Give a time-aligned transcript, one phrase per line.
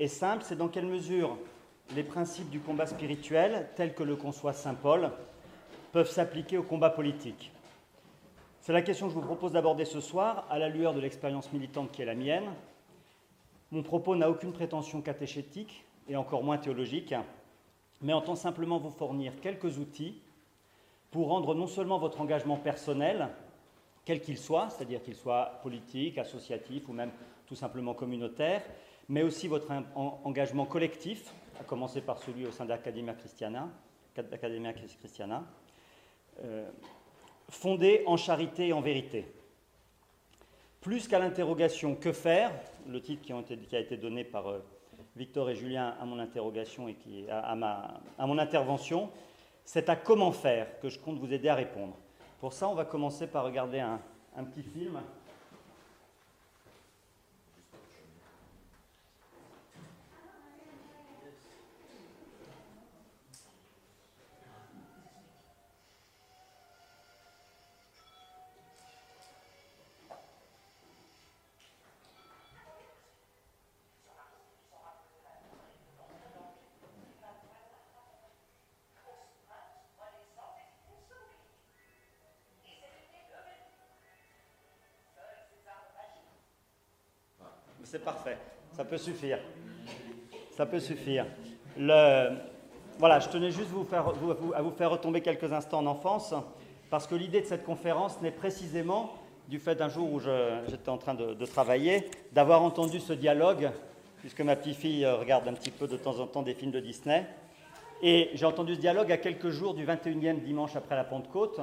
[0.00, 1.36] est simple, c'est dans quelle mesure
[1.94, 5.10] les principes du combat spirituel, tels que le conçoit Saint Paul,
[5.92, 7.52] peuvent s'appliquer au combat politique.
[8.60, 11.52] C'est la question que je vous propose d'aborder ce soir, à la lueur de l'expérience
[11.52, 12.48] militante qui est la mienne.
[13.72, 17.14] Mon propos n'a aucune prétention catéchétique et encore moins théologique,
[18.00, 20.14] mais entend simplement vous fournir quelques outils
[21.10, 23.28] pour rendre non seulement votre engagement personnel,
[24.04, 27.10] quel qu'il soit, c'est-à-dire qu'il soit politique, associatif ou même
[27.46, 28.62] tout simplement communautaire,
[29.10, 29.66] mais aussi votre
[30.24, 33.68] engagement collectif, à commencer par celui au sein de l'Académia Christiana,
[36.44, 36.70] euh,
[37.48, 39.26] fondé en charité et en vérité.
[40.80, 42.52] Plus qu'à l'interrogation que faire,
[42.86, 43.32] le titre qui,
[43.74, 44.64] a été donné par euh,
[45.16, 46.96] Victor et Julien à mon interrogation et
[47.28, 47.56] à,
[48.26, 49.10] mon intervention,
[49.64, 51.96] c'est à comment faire que je compte vous aider à répondre.
[52.38, 55.00] Pour ça, on va commencer par regarder un petit film
[87.90, 88.38] C'est parfait.
[88.70, 89.40] Ça peut suffire.
[90.52, 91.26] Ça peut suffire.
[91.76, 92.36] Le...
[93.00, 96.32] Voilà, je tenais juste à vous faire retomber quelques instants en enfance,
[96.88, 99.14] parce que l'idée de cette conférence n'est précisément,
[99.48, 103.72] du fait d'un jour où j'étais en train de, travailler, d'avoir entendu ce dialogue,
[104.18, 106.78] puisque ma petite-fille euh, regarde un petit peu de temps en temps des films de
[106.78, 107.26] Disney.
[108.02, 111.60] Et j'ai entendu ce dialogue à quelques jours du 21e dimanche après la Pentecôte,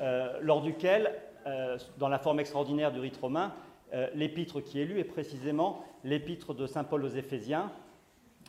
[0.00, 1.12] euh, lors duquel,
[1.48, 3.52] euh, dans la forme extraordinaire du rite romain,
[3.92, 7.70] euh, l'épître qui est lu est précisément l'épître de Saint Paul aux Éphésiens,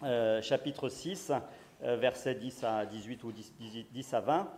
[0.04, 1.32] euh, chapitre 6,
[1.84, 4.50] euh, versets 10 à 18 ou 10, à 20.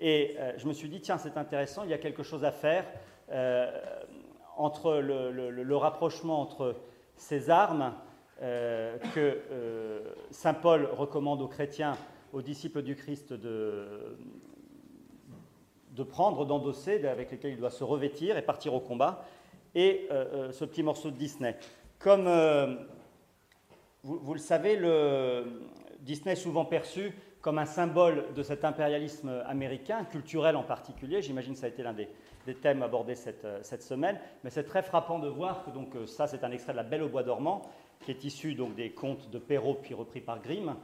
[0.00, 2.84] Et je me suis dit, tiens, c'est intéressant, il y a quelque chose à faire
[4.56, 6.74] entre le, rapprochement entre
[7.14, 7.94] ces armes
[8.40, 11.96] que Saint Paul recommande aux chrétiens,
[12.32, 14.18] aux disciples du Christ de,
[15.94, 19.24] de prendre, d'endosser, avec lesquels il doit se revêtir et partir au combat,
[19.74, 21.56] et euh, euh, ce petit morceau de Disney.
[21.98, 22.74] Comme euh,
[24.02, 25.62] vous, le savez, le,
[26.00, 31.20] Disney est souvent perçu comme un symbole de cet impérialisme américain, culturel en particulier.
[31.20, 32.08] J'imagine que ça a été l'un des,
[32.62, 34.18] thèmes abordés cette, semaine.
[34.42, 37.02] Mais c'est très frappant de voir que donc, ça, c'est un extrait de La Belle
[37.02, 37.62] au Bois dormant,
[38.04, 40.74] qui est issu donc, des contes de Perrault, puis repris par Grimm.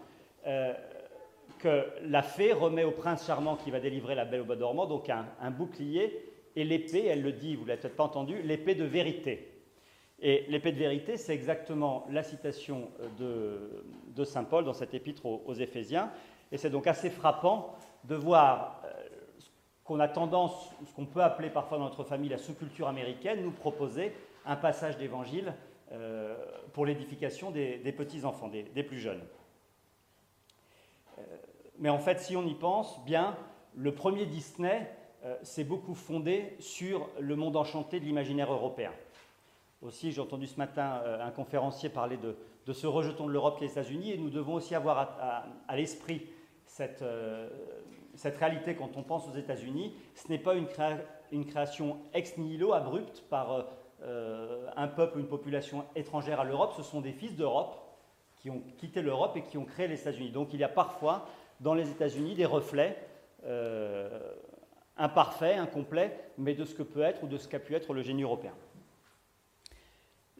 [1.58, 4.84] que la fée remet au prince charmant qui va délivrer la Belle au Bois dormant
[4.84, 8.74] donc un bouclier et l'épée, elle le dit, vous ne l'avez peut-être pas entendu, l'épée
[8.74, 9.50] de vérité.
[10.20, 13.84] Et l'épée de vérité, c'est exactement la citation de,
[14.14, 16.10] de Saint Paul dans cet épître aux, Éphésiens.
[16.52, 17.74] Et c'est donc assez frappant
[18.04, 19.48] de voir euh, ce
[19.84, 23.50] qu'on a tendance, ce qu'on peut appeler parfois dans notre famille la sous-culture américaine, nous
[23.50, 24.12] proposer
[24.44, 25.54] un passage d'évangile
[25.92, 26.36] euh,
[26.72, 29.22] pour l'édification des, petits-enfants, des, plus jeunes.
[31.18, 31.22] Euh,
[31.78, 33.36] mais en fait, si on y pense bien,
[33.74, 34.88] le premier Disney,
[35.24, 38.92] euh, c'est beaucoup fondé sur le monde enchanté de l'imaginaire européen.
[39.82, 43.64] Aussi, j'ai entendu ce matin euh, un conférencier parler de, ce rejeton de l'Europe qui
[43.64, 46.22] est les États-Unis, et nous devons aussi avoir à, l'esprit
[47.02, 47.50] euh,
[48.14, 49.92] cette, réalité quand on pense aux États-Unis.
[50.14, 53.66] Ce n'est pas une, création ex nihilo, abrupte, par
[54.76, 57.76] un peuple ou une population étrangère à l'Europe, ce sont des fils d'Europe
[58.36, 60.30] qui ont quitté l'Europe et qui ont créé les États-Unis.
[60.30, 61.26] Donc il y a parfois
[61.60, 62.96] dans les États-Unis des reflets
[65.00, 68.02] imparfait, incomplet, mais de ce que peut être ou de ce qu'a pu être le
[68.02, 68.52] génie européen.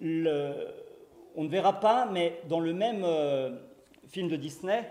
[0.01, 3.57] on ne verra pas, mais dans le même euh,
[4.07, 4.89] film de Disney,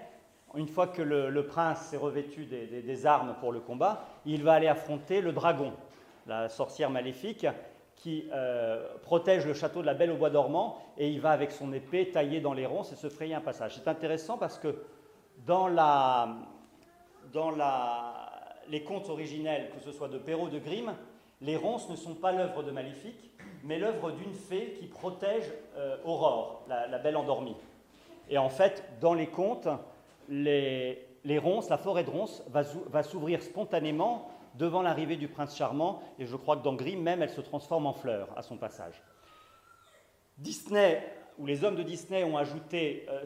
[0.55, 4.67] une fois que le, prince s'est revêtu des, armes pour le combat, il va aller
[4.67, 5.73] affronter le dragon,
[6.25, 7.45] la sorcière maléfique,
[7.95, 11.51] qui euh, protège le château de la Belle au Bois dormant, et il va avec
[11.51, 13.75] son épée tailler dans les ronces et se frayer un passage.
[13.75, 14.83] C'est intéressant parce que
[15.45, 16.29] dans la,
[17.31, 18.28] dans la
[18.69, 20.93] les contes originels, que ce soit de Perrault de Grimm,
[21.41, 23.31] les ronces ne sont pas l'œuvre de Maléfique,
[23.63, 27.55] mais l'œuvre d'une fée qui protège euh, Aurore, la, belle endormie.
[28.29, 29.67] Et en fait, dans les contes,
[30.27, 30.97] les,
[31.37, 36.35] ronces, la forêt de ronces va, s'ouvrir spontanément devant l'arrivée du prince charmant, et je
[36.35, 39.01] crois que dans Grimm même, elle se transforme en fleur à son passage.
[40.37, 41.01] Disney,
[41.37, 43.23] ou les hommes de Disney ont ajouté euh,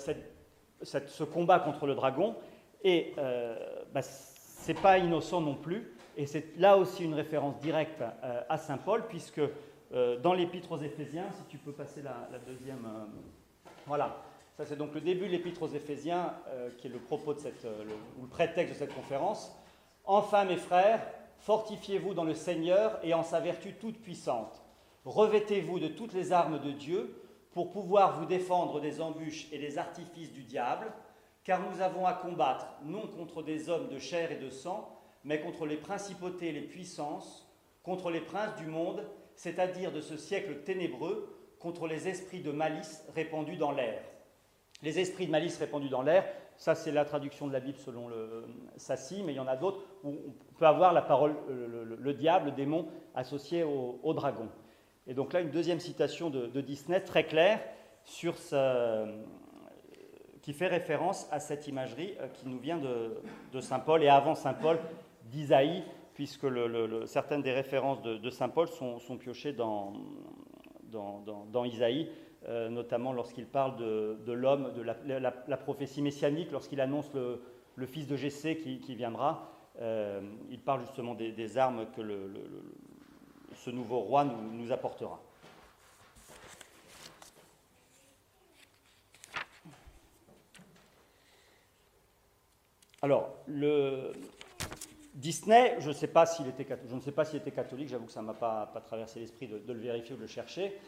[0.81, 2.35] ce combat contre le dragon,
[2.83, 3.55] et euh,
[3.93, 4.01] bah,
[4.67, 8.77] n'est pas innocent non plus, et c'est là aussi une référence directe euh, à Saint
[8.77, 9.41] Paul, puisque
[9.93, 14.17] euh, dans l'Épître aux Éphésiens, si tu peux passer la, deuxième, euh, voilà,
[14.57, 16.33] Ça, c'est donc le début de l'épître aux Éphésiens,
[16.77, 17.65] qui est le propos de cette,
[18.17, 19.51] ou le prétexte de cette conférence.
[20.05, 21.01] Enfin, mes frères,
[21.39, 24.63] fortifiez-vous dans le Seigneur et en sa vertu toute puissante.
[25.05, 27.19] Revêtez-vous de toutes les armes de Dieu
[27.51, 30.91] pour pouvoir vous défendre des embûches et des artifices du diable,
[31.43, 35.39] car nous avons à combattre non contre des hommes de chair et de sang, mais
[35.39, 37.49] contre les principautés et les puissances,
[37.81, 39.05] contre les princes du monde,
[39.35, 44.01] c'est-à-dire de ce siècle ténébreux, contre les esprits de malice répandus dans l'air.
[44.81, 46.25] Les esprits de malice répandus dans l'air,
[46.57, 49.55] ça c'est la traduction de la Bible selon le Sassi, mais il y en a
[49.55, 54.49] d'autres où on peut avoir la parole, le, diable, le démon associé au, dragon.
[55.07, 57.61] Et donc là, une deuxième citation de, Disney très claire
[58.03, 58.35] sur
[60.43, 64.35] qui fait référence à cette imagerie euh, qui nous vient de, Saint Paul et avant
[64.35, 64.77] Saint Paul
[65.31, 66.45] d'Isaïe, puisque
[67.07, 69.93] certaines des références de, Saint Paul sont, piochées dans,
[71.65, 72.11] Isaïe.
[72.49, 78.17] Euh, notamment lorsqu'il parle de, l'homme, de la, prophétie messianique, lorsqu'il annonce le, fils de
[78.17, 79.49] Jessé qui, viendra.
[79.79, 82.01] Euh, il parle justement des, armes que
[83.55, 85.21] ce nouveau roi nous, apportera.
[93.03, 93.29] Alors,
[95.13, 98.71] Disney, je, sais ne sais pas s'il était catholique, j'avoue que ça ne m'a pas,
[98.87, 100.79] traversé l'esprit de, de, le vérifier ou de le chercher.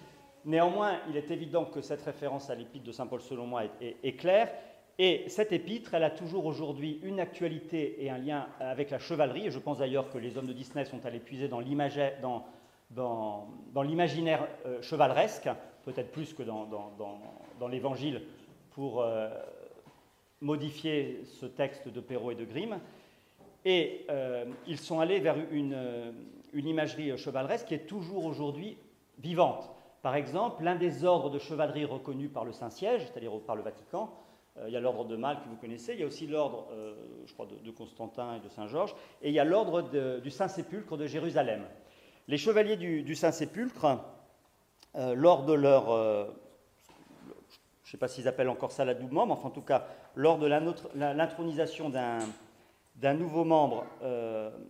[0.45, 4.17] Néanmoins, il est évident que cette référence à l'épître de Saint Paul, selon moi, est,
[4.17, 4.49] claire.
[4.97, 9.47] Et cette épître, elle a toujours aujourd'hui une actualité et un lien avec la chevalerie.
[9.47, 12.13] Et je pense d'ailleurs que les hommes de Disney sont allés puiser dans l'imaginaire
[14.65, 15.49] euh, chevaleresque,
[15.83, 18.21] peut-être plus que dans, l'évangile,
[18.71, 19.27] pour euh,
[20.41, 22.79] modifier ce texte de Perrault et de Grimm.
[23.63, 26.13] Et euh, ils sont allés vers une,
[26.53, 28.77] une imagerie chevaleresque qui est toujours aujourd'hui
[29.19, 29.71] vivante.
[30.01, 34.13] Par exemple, l'un des ordres de chevalerie reconnus par le Saint-Siège, c'est-à-dire par le Vatican,
[34.57, 36.67] euh, il y a l'ordre de Malte que vous connaissez, il y a aussi l'ordre,
[36.71, 36.93] euh,
[37.25, 39.81] je crois, de, Constantin et de Saint-Georges, et il y a l'ordre
[40.21, 41.63] du Saint-Sépulcre de Jérusalem.
[42.27, 43.99] Les chevaliers du, Saint-Sépulcre,
[44.95, 45.89] euh, lors de leur,
[47.85, 49.85] je ne sais pas s'ils appellent encore ça l'adoubement, mais en tout cas,
[50.15, 53.85] lors de l'intronisation d'un nouveau membre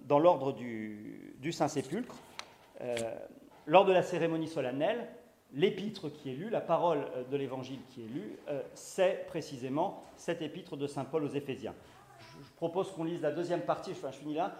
[0.05, 2.15] dans l'ordre du, Saint-Sépulcre,
[3.67, 5.07] lors de la cérémonie solennelle,
[5.53, 10.03] l'épître qui est lu, la parole euh, de l'évangile qui est lue, euh, c'est précisément
[10.17, 11.73] cette épître de Saint Paul aux Éphésiens.
[12.19, 14.55] Je propose qu'on lise la deuxième partie, je finis là.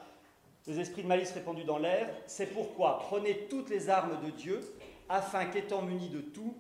[0.68, 4.62] Les esprits de malice répandus dans l'air, c'est pourquoi prenez toutes les armes de Dieu,
[5.10, 6.56] afin qu'étant munis de tout,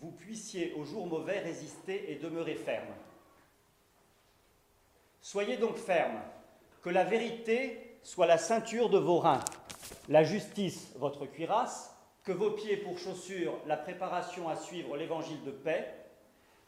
[0.00, 2.94] vous puissiez au jour mauvais résister et demeurer ferme.
[5.20, 6.20] Soyez donc fermes,
[6.82, 9.44] que la vérité soit la ceinture de vos reins,
[10.08, 11.94] la justice votre cuirasse,
[12.24, 15.94] que vos pieds pour chaussures la préparation à suivre l'évangile de paix.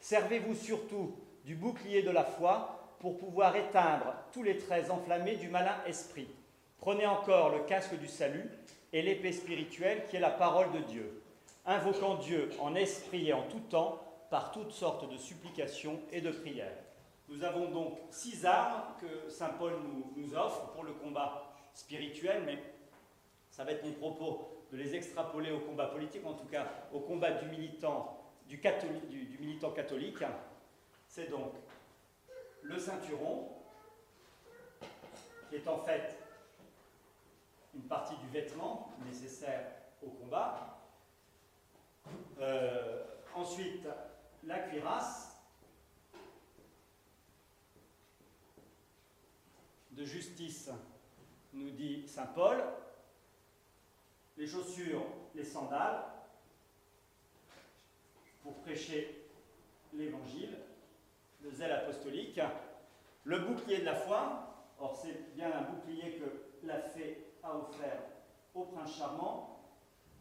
[0.01, 1.15] Servez-vous surtout
[1.45, 6.29] du bouclier de la foi pour pouvoir éteindre tous les traits enflammés du malin esprit.
[6.79, 8.51] Prenez encore le casque du salut
[8.93, 11.23] et l'épée spirituelle qui est la parole de Dieu,
[11.67, 14.01] invoquant Dieu en esprit et en tout temps
[14.31, 16.77] par toutes sortes de supplications et de prières.
[17.29, 19.75] Nous avons donc six armes que Saint Paul
[20.17, 22.59] nous, offre pour le combat spirituel, mais
[23.51, 27.01] ça va être mon propos de les extrapoler au combat politique, en tout cas au
[27.01, 28.61] combat du militant, du,
[29.41, 30.19] militant catholique,
[31.07, 31.53] c'est donc
[32.63, 33.49] le ceinturon,
[35.49, 36.20] qui est en fait
[37.75, 39.67] une partie du vêtement nécessaire
[40.03, 40.79] au combat.
[42.41, 43.87] Euh, ensuite,
[44.45, 45.41] la cuirasse
[49.93, 50.71] de justice,
[51.53, 52.63] nous dit Saint Paul,
[54.37, 56.05] les chaussures, les sandales,
[58.43, 59.29] pour prêcher
[59.93, 60.57] l'évangile,
[61.43, 62.41] le zèle apostolique,
[63.25, 66.40] le bouclier de la foi, or c'est bien un bouclier que
[67.57, 68.03] offert
[68.55, 69.61] au prince charmant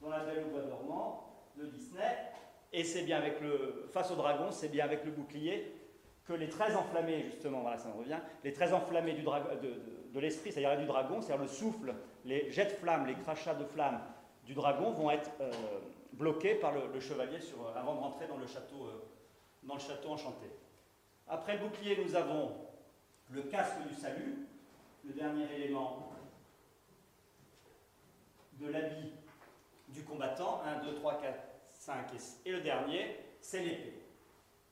[0.02, 1.26] dans la Belle au bois dormant
[1.58, 2.30] de Disney,
[2.72, 5.76] et c'est bien avec le, face au dragon, c'est bien avec le bouclier
[6.26, 10.52] que les traits enflammés, justement, voilà, ça me revient, les traits enflammés du de, l'esprit,
[10.52, 14.00] c'est-à-dire du dragon, c'est-à-dire le souffle, les jets de flammes, les crachats de flammes
[14.46, 15.52] du dragon vont être euh,
[16.14, 18.28] bloqués par le, chevalier euh, avant de rentrer euh,
[19.64, 20.48] dans le château enchanté.
[21.28, 22.52] Après le bouclier, nous avons
[23.32, 24.48] le casque du salut,
[25.06, 26.09] le dernier élément
[28.60, 29.14] de l'habit
[29.90, 31.40] du combattant, 1, 2, 3, 4,
[31.70, 32.06] 5,
[32.46, 34.02] et le dernier, c'est l'épée.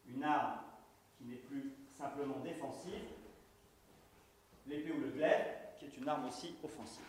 [0.08, 0.60] Une arme
[1.18, 2.94] qui n'est plus simplement défensive,
[4.68, 5.46] l'épée ou le glaive,
[5.80, 7.04] qui est une arme aussi offensive.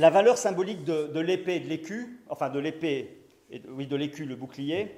[0.00, 3.22] la valeur symbolique de, l'épée et de l'écu, enfin de l'épée,
[3.68, 4.94] oui, de l'écu, le bouclier,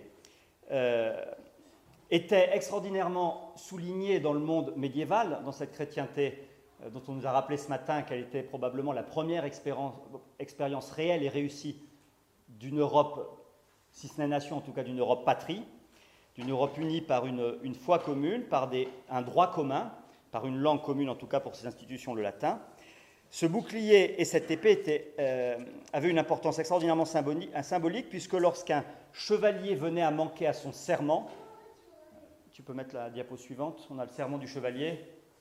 [0.71, 1.25] euh,
[2.12, 6.47] était extraordinairement soulignée dans le monde médiéval, dans cette chrétienté
[6.85, 11.23] euh, dont on nous a rappelé ce matin qu'elle était probablement la première expérience, réelle
[11.23, 11.81] et réussie
[12.49, 13.40] d'une Europe,
[13.90, 15.64] si ce n'est nation, en tout cas d'une Europe patrie,
[16.37, 19.90] d'une Europe unie par une, une foi commune, par des, un droit commun,
[20.31, 22.61] par une langue commune, en tout cas pour ces institutions, le latin.
[23.31, 25.57] Ce bouclier et cette épée euh,
[25.95, 31.31] avaient une importance extraordinairement symbolique, puisque lorsqu'un chevalier venait à manquer à son serment,
[32.62, 34.90] tu peux mettre la diapo suivante, on a le serment du chevalier,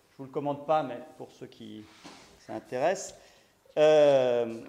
[0.09, 1.83] je ne vous le commande pas, mais pour ceux qui
[2.39, 3.13] s'intéressent,
[3.77, 4.59] euh,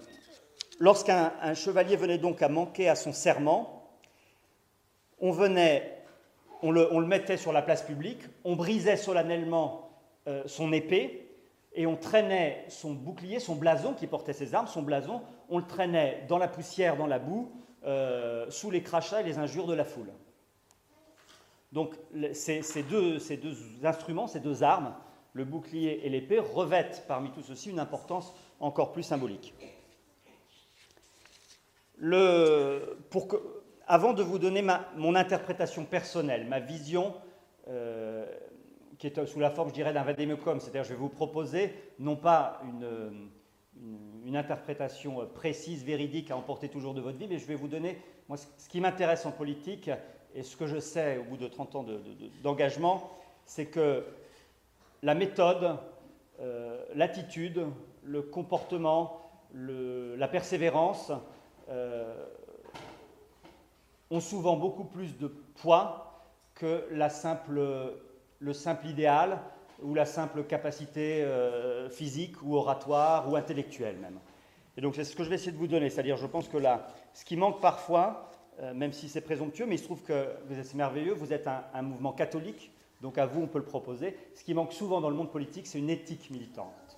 [0.79, 3.89] lorsqu'un chevalier venait donc à manquer à son serment,
[5.19, 6.03] on venait,
[6.61, 9.89] on le, mettait sur la place publique, on brisait solennellement
[10.27, 11.35] euh, son épée
[11.73, 15.65] et on traînait son bouclier, son blason qui portait ses armes, son blason, on le
[15.65, 17.51] traînait dans la poussière, dans la boue,
[17.83, 20.11] euh, sous les crachats et les injures de la foule.
[21.73, 21.95] Donc
[22.33, 23.17] ces, deux,
[23.83, 24.93] instruments, ces deux armes,
[25.33, 29.55] le bouclier et l'épée, revêtent parmi tout ceci une importance encore plus symbolique.
[33.87, 34.63] Avant de vous donner
[34.95, 37.15] mon interprétation personnelle, ma vision
[37.67, 38.25] euh,
[38.99, 42.15] qui est sous la forme, je dirais, d'un vademecum, c'est-à-dire je vais vous proposer non
[42.15, 43.29] pas une,
[44.27, 47.97] une, interprétation précise, véridique à emporter toujours de votre vie, mais je vais vous donner,
[48.29, 49.89] moi, ce qui m'intéresse en politique
[50.35, 51.85] et ce que je sais au bout de 30 ans
[52.43, 53.09] d'engagement,
[53.45, 54.03] c'est que
[55.01, 55.77] la méthode,
[56.39, 57.65] euh, l'attitude,
[58.03, 59.21] le comportement,
[59.53, 61.11] la persévérance
[61.69, 62.25] euh,
[64.09, 66.21] ont souvent beaucoup plus de poids
[66.55, 69.39] que le simple idéal
[69.81, 74.19] ou la simple capacité euh, physique ou oratoire ou intellectuelle même.
[74.77, 76.57] Et donc c'est ce que je vais essayer de vous donner, c'est-à-dire je pense que
[76.57, 78.31] là, ce qui manque parfois,
[78.61, 81.47] euh, même si c'est présomptueux, mais il se trouve que vous êtes merveilleux, vous êtes
[81.47, 84.15] un, mouvement catholique, donc à vous on peut le proposer.
[84.35, 86.97] Ce qui manque souvent dans le monde politique, c'est une éthique militante,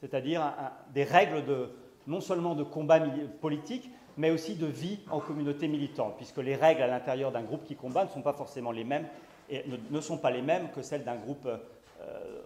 [0.00, 0.52] c'est-à-dire
[0.92, 1.70] des règles de,
[2.06, 3.00] non seulement de combat
[3.40, 7.64] politique, mais aussi de vie en communauté militante, puisque les règles à l'intérieur d'un groupe
[7.64, 9.06] qui combat ne sont pas forcément les mêmes
[9.50, 12.42] et ne, sont pas les mêmes que celles d'un groupe euh,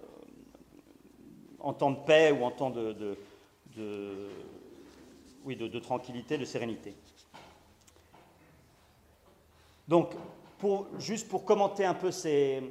[1.61, 3.17] en temps de paix ou en temps de,
[5.81, 6.95] tranquillité, de sérénité.
[9.90, 10.12] Donc,
[10.99, 12.62] juste pour commenter un peu ces,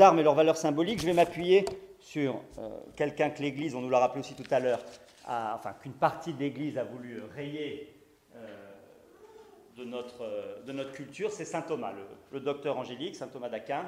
[0.00, 1.64] armes et leurs valeurs symboliques, je vais m'appuyer
[2.00, 4.80] sur euh, quelqu'un que l'Église, on nous l'a rappelé aussi tout à l'heure,
[5.26, 7.94] enfin qu'une partie de l'Église a voulu rayer
[9.76, 11.92] de notre, euh, de notre culture, c'est saint Thomas,
[12.32, 13.84] le, docteur angélique, saint Thomas d'Aquin,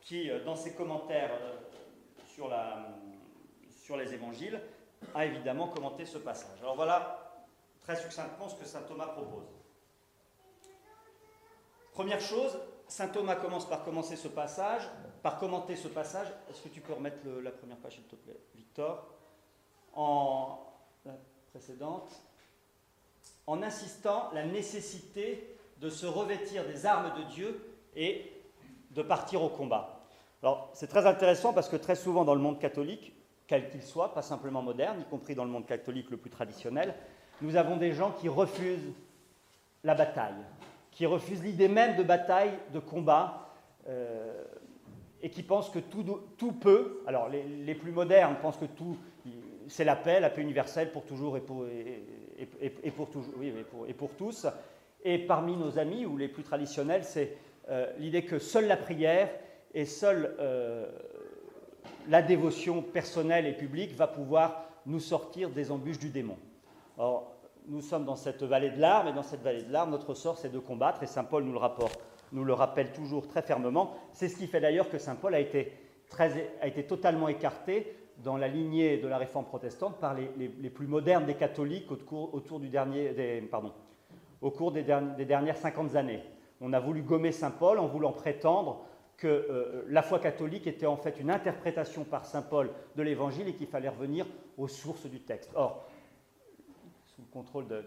[0.00, 1.56] qui, euh, dans ses commentaires euh,
[3.68, 4.60] sur les évangiles,
[5.14, 6.58] a évidemment commenté ce passage.
[6.60, 7.44] Alors voilà,
[7.82, 9.55] très succinctement, ce que saint Thomas propose.
[11.96, 14.82] Première chose, saint Thomas commence par commencer ce passage,
[15.22, 16.26] par commenter ce passage.
[16.50, 19.02] Est-ce que tu peux remettre la première page, s'il te plaît, Victor?
[19.94, 20.58] En
[21.06, 21.14] la
[21.52, 22.10] précédente
[23.46, 28.30] en insistant la nécessité de se revêtir des armes de Dieu et
[28.90, 30.02] de partir au combat.
[30.42, 33.14] Alors c'est très intéressant parce que très souvent dans le monde catholique,
[33.46, 36.94] quel qu'il soit, pas simplement moderne, y compris dans le monde catholique le plus traditionnel,
[37.40, 38.92] nous avons des gens qui refusent
[39.82, 40.34] la bataille,
[40.96, 43.50] qui refusent l'idée même de bataille, de combat,
[43.86, 44.42] euh,
[45.20, 47.02] et qui pensent que tout, peut.
[47.06, 48.96] Alors les, plus modernes pensent que tout,
[49.68, 52.90] c'est la paix, la paix universelle pour toujours et pour, et,
[53.92, 54.46] pour, tous.
[55.04, 57.36] Et parmi nos amis, ou les plus traditionnels, c'est
[57.68, 59.28] euh, l'idée que seule la prière
[59.74, 60.86] et seule euh,
[62.08, 66.38] la dévotion personnelle et publique va pouvoir nous sortir des embûches du démon.
[66.96, 67.35] Or,
[67.68, 70.38] nous sommes dans cette vallée de larmes, et dans cette vallée de larmes, notre sort,
[70.38, 71.98] c'est de combattre, et Saint Paul nous le, rapporte,
[72.32, 73.94] nous le rappelle toujours très fermement.
[74.12, 75.72] C'est ce qui fait d'ailleurs que Saint Paul a été,
[76.08, 80.86] très, a été totalement écarté dans la lignée de la réforme protestante par les, plus
[80.86, 83.72] modernes des catholiques au cours, autour du dernier, des, pardon,
[84.40, 86.22] au cours des, dernières 50 années.
[86.60, 88.84] On a voulu gommer Saint Paul en voulant prétendre
[89.18, 93.48] que euh, la foi catholique était en fait une interprétation par Saint Paul de l'Évangile
[93.48, 94.26] et qu'il fallait revenir
[94.58, 95.50] aux sources du texte.
[95.54, 95.85] Or,
[97.16, 97.82] sous le contrôle de,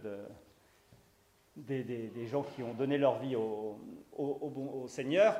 [1.55, 5.35] des, gens qui ont donné leur vie au, Seigneur,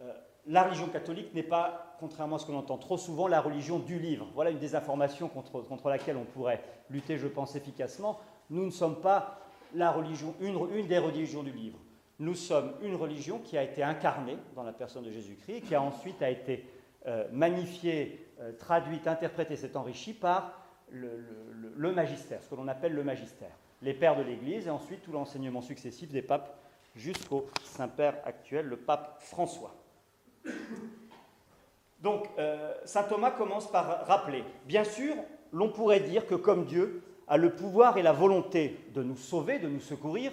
[0.00, 0.12] euh,
[0.46, 4.00] la religion catholique n'est pas, contrairement à ce qu'on entend trop souvent, la religion du
[4.00, 4.26] livre.
[4.34, 8.18] Voilà une désinformation contre, contre laquelle on pourrait lutter, je pense, efficacement.
[8.50, 9.38] Nous ne sommes pas
[9.72, 11.78] la religion, une, des religions du livre.
[12.18, 15.82] Nous sommes une religion qui a été incarnée dans la personne de Jésus-Christ, qui a
[15.82, 16.66] ensuite été
[17.06, 23.04] euh, magnifiée, euh, traduite, interprétée, s'est enrichie par le, magistère, ce que l'on appelle le
[23.04, 23.50] magistère.
[23.82, 26.58] Les pères de l'Église et ensuite tout l'enseignement successif des papes
[26.96, 29.74] jusqu'au Saint-Père actuel, le pape François.
[32.00, 35.14] Donc, euh, Saint Thomas commence par rappeler, bien sûr,
[35.52, 39.58] l'on pourrait dire que comme Dieu a le pouvoir et la volonté de nous sauver,
[39.58, 40.32] de nous secourir,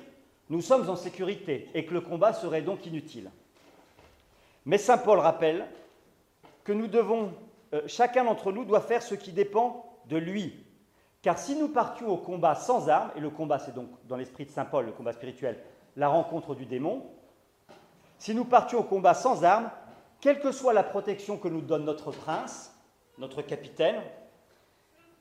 [0.49, 3.31] nous sommes en sécurité et que le combat serait donc inutile.
[4.65, 5.65] Mais Saint Paul rappelle
[6.63, 7.31] que nous devons,
[7.73, 10.65] euh, chacun d'entre nous doit faire ce qui dépend de lui.
[11.21, 14.45] Car si nous partions au combat sans armes, et le combat c'est donc dans l'esprit
[14.45, 15.57] de Saint Paul, le combat spirituel,
[15.95, 17.03] la rencontre du démon,
[18.17, 19.69] si nous partions au combat sans armes,
[20.21, 22.73] quelle que soit la protection que nous donne notre prince,
[23.17, 24.01] notre capitaine,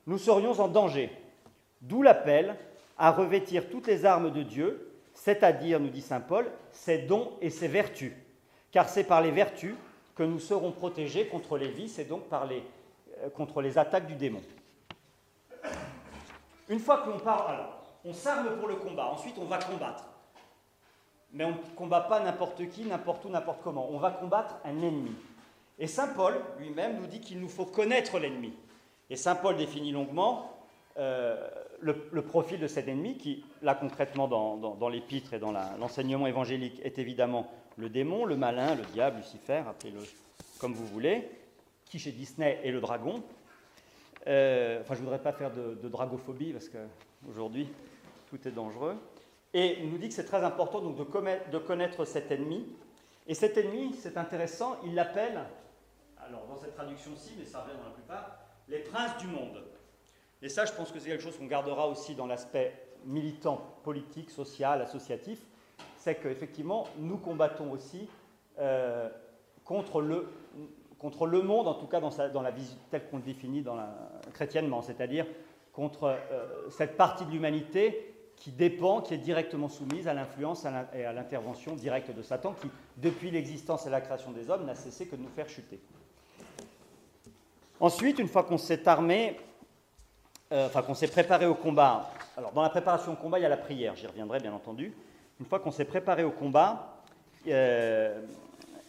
[0.07, 1.11] nous serions en danger.
[1.81, 2.55] D'où l'appel
[2.97, 7.49] à revêtir toutes les armes de Dieu, c'est-à-dire, nous dit Saint Paul, ses dons et
[7.49, 8.13] ses vertus.
[8.71, 9.75] Car c'est par les vertus
[10.15, 14.41] que nous serons protégés contre les vices et donc euh, contre les attaques du démon.
[16.69, 20.05] Une fois que l'on part, alors, on s'arme pour le combat, ensuite on va combattre.
[21.33, 23.87] Mais on ne combat pas n'importe qui, n'importe où, n'importe comment.
[23.91, 25.11] On va combattre un ennemi.
[25.77, 28.53] Et Saint Paul lui-même nous dit qu'il nous faut connaître l'ennemi.
[29.09, 30.51] Et Saint Paul définit longuement
[30.97, 31.35] euh,
[31.81, 36.97] le, profil de cet ennemi, qui, là concrètement dans, l'épître et dans l'enseignement évangélique, est
[36.99, 39.99] évidemment le démon, le malin, le diable, Lucifer, appelez-le
[40.59, 41.29] comme vous voulez,
[41.85, 43.21] qui chez Disney est le dragon.
[44.27, 47.69] Euh, enfin, je ne voudrais pas faire de, dragophobie, parce qu'aujourd'hui,
[48.29, 48.95] tout est dangereux.
[49.53, 52.65] Et il nous dit que c'est très important donc, de, connaître cet ennemi.
[53.27, 55.39] Et cet ennemi, c'est intéressant, il l'appelle,
[56.17, 59.63] alors dans cette traduction-ci, mais ça revient dans la plupart, les princes du monde.
[60.41, 62.73] Et ça, je pense que c'est quelque chose qu'on gardera aussi dans l'aspect
[63.05, 65.39] militant, politique, social, associatif,
[65.97, 68.07] c'est qu'effectivement, nous combattons aussi
[68.59, 69.09] euh,
[69.63, 70.27] contre, le,
[70.99, 73.63] contre le monde, en tout cas dans, la vision telle qu'on le définit
[74.33, 75.25] chrétiennement, c'est-à-dire
[75.73, 81.05] contre euh, cette partie de l'humanité qui dépend, qui est directement soumise à l'influence et
[81.05, 85.05] à l'intervention directe de Satan, qui, depuis l'existence et la création des hommes, n'a cessé
[85.05, 85.79] que de nous faire chuter.
[87.79, 89.37] Ensuite, une fois qu'on s'est armé,
[90.51, 93.45] euh, enfin qu'on s'est préparé au combat, alors dans la préparation au combat, il y
[93.45, 94.93] a la prière, j'y reviendrai bien entendu.
[95.39, 96.95] Une fois qu'on s'est préparé au combat
[97.47, 98.21] euh,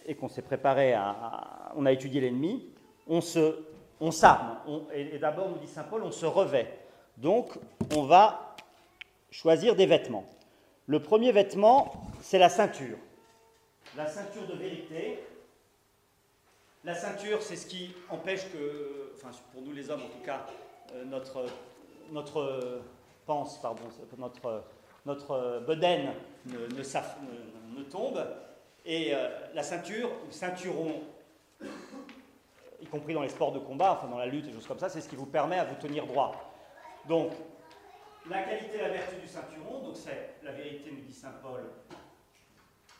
[0.07, 2.69] et qu'on s'est préparé à, On a étudié l'ennemi,
[3.07, 3.65] on se,
[4.01, 4.59] on s'arme.
[4.93, 6.79] et d'abord, nous dit Saint Paul, on se revêt.
[7.17, 7.59] Donc,
[7.95, 8.55] on va
[9.31, 10.27] choisir des vêtements.
[10.87, 12.97] Le premier vêtement, c'est la ceinture.
[13.97, 15.21] La ceinture de vérité.
[16.85, 20.47] La ceinture, c'est ce qui empêche que, enfin pour nous les hommes en tout cas,
[20.95, 21.47] euh, notre,
[22.13, 22.81] notre
[23.27, 23.83] pense, pardon,
[24.19, 24.63] notre,
[25.05, 26.13] notre bedaine
[26.47, 28.25] ne, ne, tombe.
[28.89, 31.03] Et euh, la ceinture, ou ceinturon,
[32.81, 34.89] y compris dans les sports de combat, enfin dans la lutte et choses comme ça,
[34.89, 36.55] c'est ce qui vous permet à vous tenir droit.
[37.09, 37.33] Donc,
[38.31, 41.65] la qualité la vertu du ceinturon, donc c'est la vérité, nous dit Saint Paul,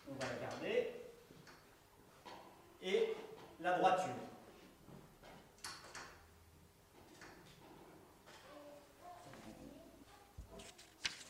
[0.09, 0.91] on va la garder,
[2.83, 3.15] et
[3.61, 4.11] la droiture.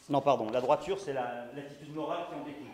[0.08, 2.66] Non, pardon, la droiture, c'est l'attitude morale qui en découle.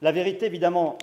[0.00, 0.96] La vérité, évidemment,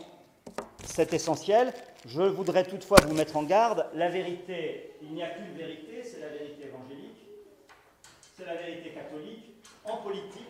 [0.86, 1.73] c'est essentiel.
[2.05, 3.88] Je voudrais toutefois vous mettre en garde.
[3.93, 7.17] La vérité, il n'y a qu'une vérité, c'est la vérité évangélique,
[8.38, 9.51] c'est la vérité catholique.
[9.84, 10.47] En politique,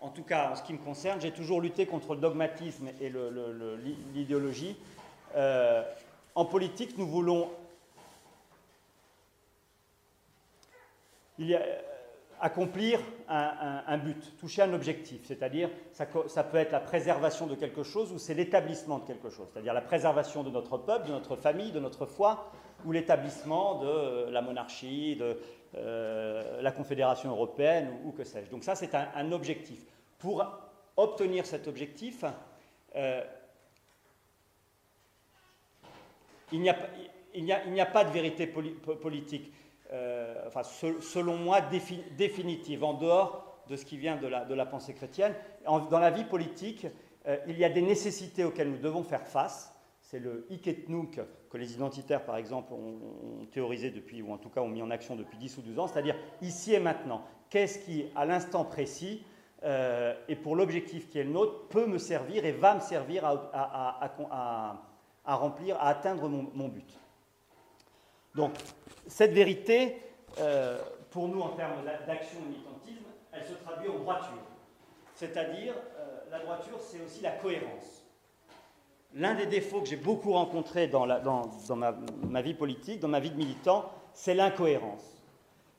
[0.00, 3.12] en tout cas en ce qui me concerne, j'ai toujours lutté contre le dogmatisme et
[4.14, 4.76] l'idéologie.
[5.36, 5.82] Euh,
[6.34, 7.50] en politique, nous voulons.
[11.38, 11.62] Il y a,
[12.40, 17.82] accomplir un, but, toucher un objectif, c'est-à-dire ça, ça, peut être la préservation de quelque
[17.82, 21.36] chose ou c'est l'établissement de quelque chose, c'est-à-dire la préservation de notre peuple, de notre
[21.36, 22.50] famille, de notre foi,
[22.84, 25.38] ou l'établissement de euh, la monarchie, de
[25.76, 28.50] euh, la Confédération européenne ou, que sais-je.
[28.50, 29.80] Donc ça, c'est un, objectif.
[30.18, 30.44] Pour
[30.96, 32.24] obtenir cet objectif,
[32.96, 33.22] euh,
[36.52, 39.52] il n'y a, a, pas de vérité politique.
[39.92, 41.60] Euh, enfin, selon moi,
[42.16, 45.34] définitive, en dehors de ce qui vient de la, pensée chrétienne.
[45.64, 46.86] dans la vie politique,
[47.26, 49.74] euh, il y a des nécessités auxquelles nous devons faire face.
[50.00, 54.60] C'est le iketnouk que les identitaires, par exemple, ont, théorisé depuis, ou en tout cas
[54.60, 57.22] ont mis en action depuis 10 ou 12 ans, c'est-à-dire ici et maintenant.
[57.48, 59.24] Qu'est-ce qui, à l'instant précis,
[59.64, 63.24] euh, et pour l'objectif qui est le nôtre, peut me servir et va me servir
[63.24, 63.36] à,
[65.26, 66.98] remplir, à atteindre mon but?
[68.40, 68.52] Donc,
[69.06, 69.96] cette vérité,
[70.38, 70.78] euh,
[71.10, 74.42] pour nous en termes d'action militantisme, elle se traduit en droiture.
[75.14, 78.02] C'est-à-dire, euh, la droiture, c'est aussi la cohérence.
[79.12, 83.36] L'un des défauts que j'ai beaucoup rencontrés dans, ma, vie politique, dans ma vie de
[83.36, 85.22] militant, c'est l'incohérence.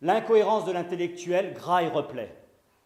[0.04, 2.36] L'incohérence de l'intellectuel gras et replaît.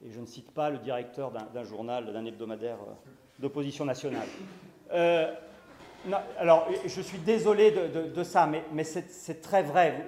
[0.05, 3.09] Et je ne cite pas le directeur d'un journal, d'un hebdomadaire euh,
[3.39, 4.29] d'opposition nationale.
[6.37, 10.05] Alors, je suis désolé de, ça, mais, c'est très vrai.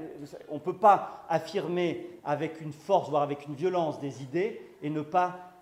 [0.50, 4.90] On ne peut pas affirmer avec une force, voire avec une violence des idées et
[4.90, 5.54] ne pas.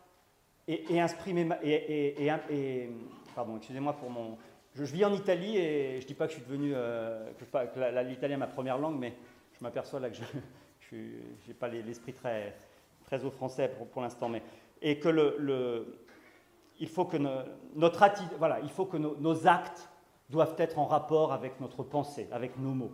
[0.67, 1.47] et, exprimer.
[1.63, 2.89] Et,
[3.35, 4.37] pardon, excusez-moi pour mon.
[4.73, 6.73] Je, vis en Italie et je ne dis pas que je suis devenu.
[6.75, 9.13] Euh, que, l'italien est ma première langue, mais
[9.57, 10.95] je m'aperçois là que je
[11.47, 12.55] n'ai pas l'esprit très,
[13.05, 14.31] très au français pour, l'instant.
[14.81, 15.85] Et que
[16.77, 17.15] il faut que,
[17.73, 18.03] notre
[18.37, 19.89] voilà, il faut que nos actes
[20.29, 22.91] doivent être en rapport avec notre pensée, avec nos mots.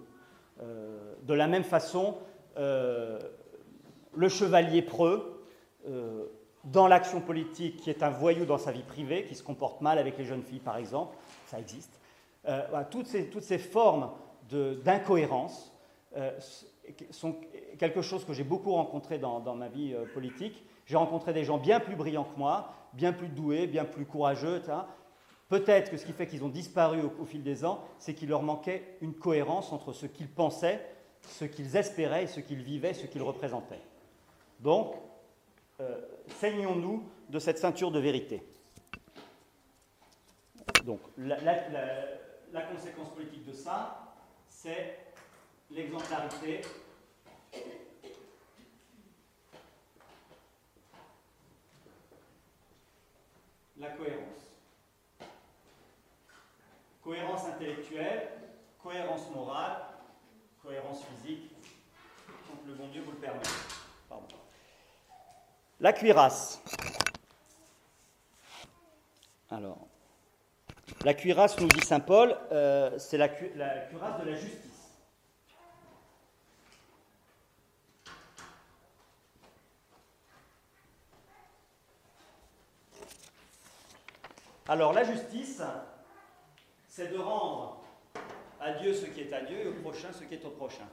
[0.61, 2.17] Euh, de la même façon,
[2.57, 3.19] euh,
[4.13, 5.43] le chevalier preux,
[5.87, 6.25] euh,
[6.63, 9.97] dans l'action politique, qui est un voyou dans sa vie privée, qui se comporte mal
[9.97, 11.17] avec les jeunes filles, par exemple,
[11.47, 11.99] ça existe.
[12.91, 14.11] toutes, ces, toutes, ces, formes
[14.51, 15.75] d'incohérence
[17.09, 17.35] sont
[17.79, 20.63] quelque chose que j'ai beaucoup rencontré dans, dans ma vie politique.
[20.85, 24.61] J'ai rencontré des gens bien plus brillants que moi, bien plus doués, bien plus courageux,
[25.51, 28.41] Peut-être que ce qui fait qu'ils ont disparu au, fil des ans, c'est qu'il leur
[28.41, 30.79] manquait une cohérence entre ce qu'ils pensaient,
[31.27, 33.81] ce qu'ils espéraient, ce qu'ils vivaient, ce qu'ils représentaient.
[34.61, 34.95] Donc,
[35.81, 35.99] euh,
[36.39, 38.41] saignons-nous de cette ceinture de vérité.
[40.85, 44.15] Donc, la, la conséquence politique de ça,
[44.47, 44.99] c'est
[45.69, 46.61] l'exemplarité
[53.77, 54.50] la cohérence.
[57.11, 58.29] Cohérence intellectuelle,
[58.81, 59.81] cohérence morale,
[60.63, 61.51] cohérence physique,
[62.47, 63.41] quand le bon Dieu vous le permet.
[65.81, 66.63] La cuirasse.
[69.49, 69.89] Alors,
[71.03, 74.71] la cuirasse, nous dit saint Paul, euh, c'est la cuirasse de la justice.
[84.69, 85.61] Alors, la justice,
[86.91, 87.81] c'est de rendre
[88.59, 90.87] à Dieu ce qui est à Dieu et au prochain ce qui est au prochain.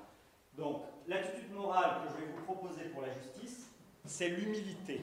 [0.57, 3.69] Donc, l'attitude morale que je vais vous proposer pour la justice,
[4.05, 5.03] c'est l'humilité.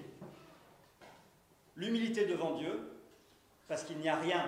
[1.75, 2.79] L'humilité devant Dieu,
[3.67, 4.45] parce qu'il n'y a rien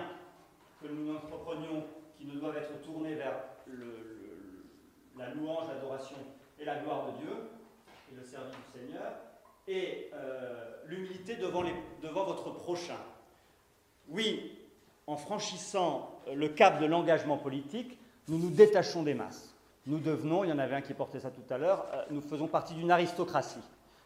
[0.80, 1.84] que nous entreprenions
[2.16, 3.34] qui ne doive être tourné vers
[5.18, 6.16] la louange, l'adoration
[6.58, 7.36] et la gloire de Dieu,
[8.10, 9.12] et le service du Seigneur,
[9.66, 11.62] et euh, l'humilité devant,
[12.02, 12.98] devant votre prochain.
[14.08, 14.58] Oui,
[15.06, 19.54] en franchissant le cap de l'engagement politique, nous nous détachons des masses.
[19.86, 22.20] Nous devenons, il y en avait un qui portait ça tout à l'heure, euh, nous
[22.20, 23.62] faisons partie d'une aristocratie.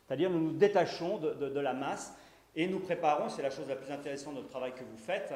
[0.06, 2.14] C'est-à-dire nous nous détachons de, la masse
[2.54, 5.32] et nous préparons, c'est la chose la plus intéressante de notre travail que vous faites,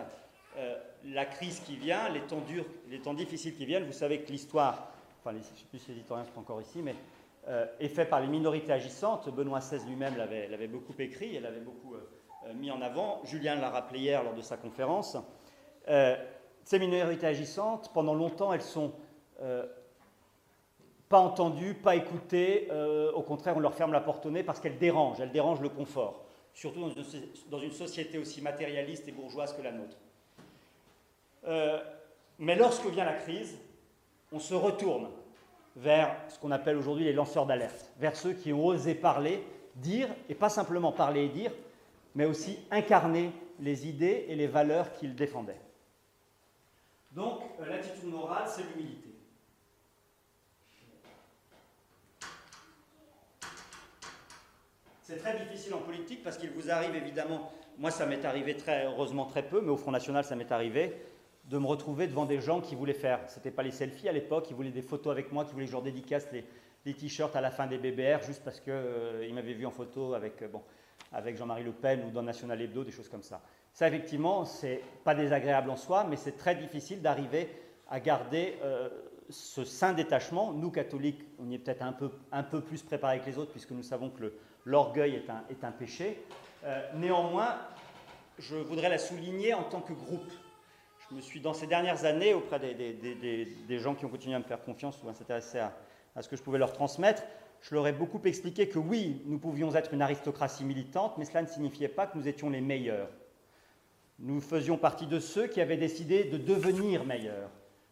[0.57, 3.85] euh, la crise qui vient, les temps durs, les temps difficiles qui viennent.
[3.85, 6.81] Vous savez que l'histoire, enfin je ne sais plus si les historiens sont encore ici,
[6.83, 6.95] mais
[7.49, 9.29] euh, est fait par les minorités agissantes.
[9.35, 11.95] Benoît XVI lui-même l'avait beaucoup écrit, et l'avait beaucoup
[12.55, 13.21] mis en avant.
[13.25, 15.17] Julien l'a rappelé hier lors de sa conférence.
[16.67, 18.93] Euh, ces minorités agissantes, pendant longtemps, elles sont
[19.41, 19.65] euh,
[21.09, 22.69] pas entendues, pas écoutées.
[22.71, 25.61] Euh, au contraire, on leur ferme la porte au nez parce qu'elles dérangent, elles dérangent
[25.61, 26.25] le confort,
[26.55, 26.81] surtout
[27.51, 29.97] dans une, société aussi matérialiste et bourgeoise que la nôtre.
[32.39, 33.57] mais lorsque vient la crise,
[34.33, 35.09] on se retourne
[35.77, 39.45] vers ce qu'on appelle aujourd'hui les lanceurs d'alerte, vers ceux qui ont osé parler,
[39.77, 41.53] dire, et pas simplement parler et dire,
[42.15, 45.61] mais aussi incarner les idées et les valeurs qu'ils défendaient.
[47.17, 49.09] Donc, euh, l'attitude morale, c'est l'humilité.
[55.03, 58.85] C'est très difficile en politique parce qu'il vous arrive évidemment, moi ça m'est arrivé très
[58.85, 61.01] heureusement très peu, mais au Front National ça m'est arrivé,
[61.45, 64.49] de me retrouver devant des gens qui voulaient faire, c'était pas les selfies à l'époque,
[64.51, 66.45] ils voulaient des photos avec moi, qui voulaient que je leur dédicace les,
[66.93, 70.43] t-shirts à la fin des BBR juste parce qu'ils euh, m'avaient vu en photo avec,
[70.43, 70.63] euh, bon,
[71.13, 73.41] avec Jean-Marie Le Pen ou dans National Hebdo, des choses comme ça.
[73.77, 77.51] Ça, effectivement, c'est pas désagréable en soi, mais c'est très difficile d'arriver
[77.91, 78.89] à garder euh,
[79.29, 80.55] ce saint détachement.
[80.55, 81.93] Nous, catholiques, on y est peut-être un
[82.43, 84.33] peu, plus préparés que les autres, puisque nous savons que
[84.65, 86.25] l'orgueil est un, péché.
[86.65, 87.55] Euh, néanmoins,
[88.39, 90.33] je voudrais la souligner en tant que groupe.
[91.11, 94.45] Je me suis, dans ces dernières années, auprès des, gens qui ont continué à me
[94.45, 97.25] faire confiance ou à s'intéresser à ce que je pouvais leur transmettre,
[97.61, 101.43] je leur ai beaucoup expliqué que oui, nous pouvions être une aristocratie militante, mais cela
[101.43, 103.11] ne signifiait pas que nous étions les meilleurs.
[104.19, 107.51] Nous faisions partie de ceux qui avaient décidé de devenir meilleurs,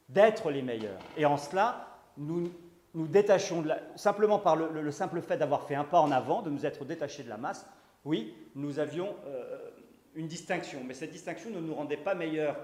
[0.08, 1.00] d'être les meilleurs.
[1.16, 2.50] Et en cela, nous
[2.94, 3.64] nous détachions
[3.96, 7.24] simplement par le, simple fait d'avoir fait un pas en avant, de nous être détachés
[7.24, 7.66] de la masse.
[8.04, 9.58] Oui, nous avions, euh,
[10.14, 10.80] une distinction.
[10.86, 12.56] Mais cette distinction ne nous rendait pas meilleurs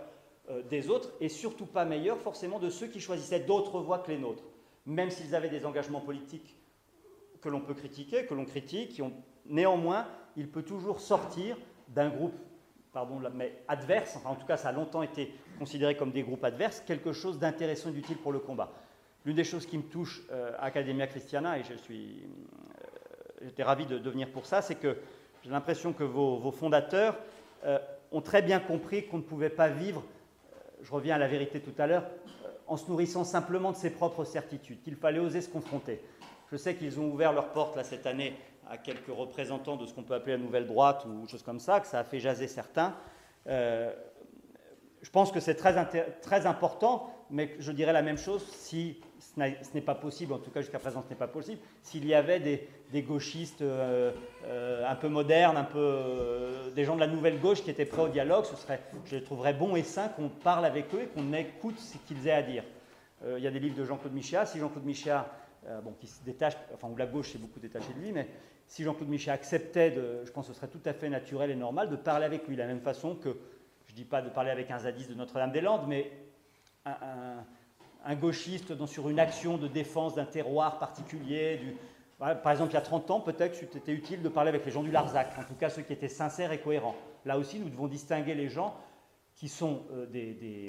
[0.50, 4.12] euh, des autres et surtout pas meilleurs forcément de ceux qui choisissaient d'autres voies que
[4.12, 4.44] les nôtres,
[4.86, 6.56] même s'ils avaient des engagements politiques
[7.40, 9.02] que l'on peut critiquer, que l'on critique, qui
[9.46, 11.56] néanmoins, il peut toujours sortir
[11.88, 12.34] d'un groupe,
[12.92, 16.44] pardon, mais adverse, enfin en tout cas ça a longtemps été considéré comme des groupes
[16.44, 18.72] adverses, quelque chose d'intéressant et d'utile pour le combat.
[19.24, 23.62] L'une des choses qui me touche euh, à Academia Christiana, et je suis, euh, j'étais
[23.62, 24.96] ravi de, de, venir pour ça, c'est que
[25.44, 27.16] j'ai l'impression que vos, vos fondateurs
[27.64, 27.78] euh,
[28.12, 30.02] ont très bien compris qu'on ne pouvait pas vivre,
[30.82, 32.06] je reviens à la vérité tout à l'heure,
[32.66, 36.00] en se nourrissant simplement de ses propres certitudes, qu'il fallait oser se confronter.
[36.50, 38.34] Je sais qu'ils ont ouvert leurs portes là, cette année
[38.70, 41.80] à quelques représentants de ce qu'on peut appeler la nouvelle droite ou choses comme ça,
[41.80, 42.94] que ça a fait jaser certains.
[43.48, 43.92] Euh,
[45.02, 45.74] je pense que c'est très,
[46.20, 49.40] très, important, mais je dirais la même chose si ce
[49.74, 52.38] n'est pas possible, en tout cas jusqu'à présent ce n'est pas possible, s'il y avait
[52.38, 54.12] des, gauchistes euh,
[54.44, 58.02] euh, un peu modernes, un peu, des gens de la nouvelle gauche qui étaient prêts
[58.02, 61.06] au dialogue, ce serait, je les trouverais bon et sain qu'on parle avec eux et
[61.06, 62.64] qu'on écoute ce qu'ils aient à dire.
[63.36, 65.30] Il y a des livres de Jean-Claude Michéa, si Jean-Claude Michéa,
[65.84, 68.26] bon, qui se détache, enfin, où la gauche s'est beaucoup détachée de lui, mais
[68.70, 71.56] si Jean-Claude Michéa acceptait, de, je pense que ce serait tout à fait naturel et
[71.56, 73.36] normal de parler avec lui, de la même façon que,
[73.88, 76.12] je ne dis pas de parler avec un zadiste de Notre-Dame-des-Landes, mais
[76.86, 81.74] un, gauchiste sur une action de défense d'un terroir particulier, du,
[82.18, 84.84] par exemple, il y a 30 ans, peut-être c'était utile de parler avec les gens
[84.84, 86.94] du Larzac, en tout cas ceux qui étaient sincères et cohérents.
[87.24, 88.76] Là aussi, nous devons distinguer les gens
[89.34, 90.68] qui sont euh, des,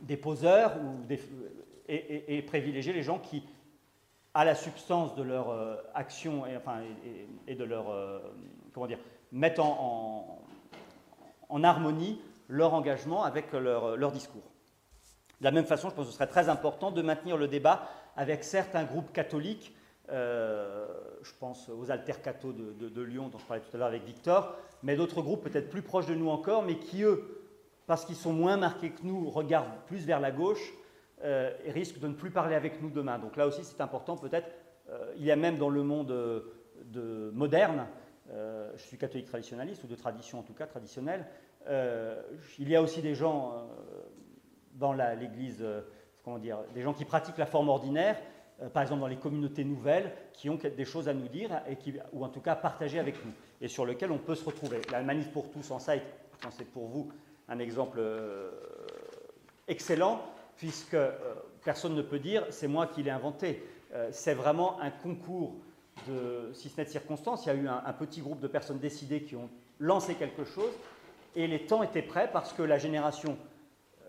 [0.00, 0.74] des, poseurs
[1.88, 3.44] et, et, privilégier les gens qui,
[4.38, 6.78] à la substance de leur euh, action et, enfin,
[7.48, 7.90] et, de leur.
[7.90, 8.20] Euh,
[8.72, 9.00] comment dire
[9.32, 10.38] mettent en,
[11.48, 14.48] en, harmonie leur engagement avec leur, leur discours.
[15.40, 17.90] De la même façon, je pense que ce serait très important de maintenir le débat
[18.16, 19.74] avec certains groupes catholiques
[20.10, 20.86] euh,
[21.22, 24.54] je pense aux altercatos de, de, Lyon, dont je parlais tout à l'heure avec Victor,
[24.82, 27.44] mais d'autres groupes peut-être plus proches de nous encore, mais qui, eux,
[27.86, 30.72] parce qu'ils sont moins marqués que nous, regardent plus vers la gauche
[31.24, 33.18] euh, et risquent de ne plus parler avec nous demain.
[33.18, 34.48] Donc là aussi, c'est important, peut-être.
[34.90, 36.40] Euh, il y a même dans le monde euh,
[36.84, 37.86] de, moderne,
[38.30, 41.26] euh, je suis catholique traditionnaliste, ou de tradition en tout cas, traditionnelle,
[42.58, 43.68] il y a aussi des gens
[44.72, 45.62] dans l'Église,
[46.24, 48.16] comment dire, des gens qui pratiquent la forme ordinaire
[48.72, 51.92] par exemple dans les communautés nouvelles, qui ont des choses à nous dire, et qui,
[52.14, 54.80] ou en tout cas partager avec nous, et sur lesquelles on peut se retrouver.
[54.90, 56.00] La manif pour tous en ça, je
[56.40, 57.12] pense c'est pour vous
[57.50, 58.00] un exemple
[59.66, 60.22] excellent,
[60.58, 61.12] puisque euh,
[61.64, 63.64] personne ne peut dire c'est moi qui l'ai inventé.
[63.94, 65.54] Euh, c'est vraiment un concours
[66.06, 68.78] de, si ce n'est de circonstances, il y a eu un, petit groupe de personnes
[68.78, 69.48] décidées qui ont
[69.80, 70.70] lancé quelque chose,
[71.34, 73.36] et les temps étaient prêts parce que la génération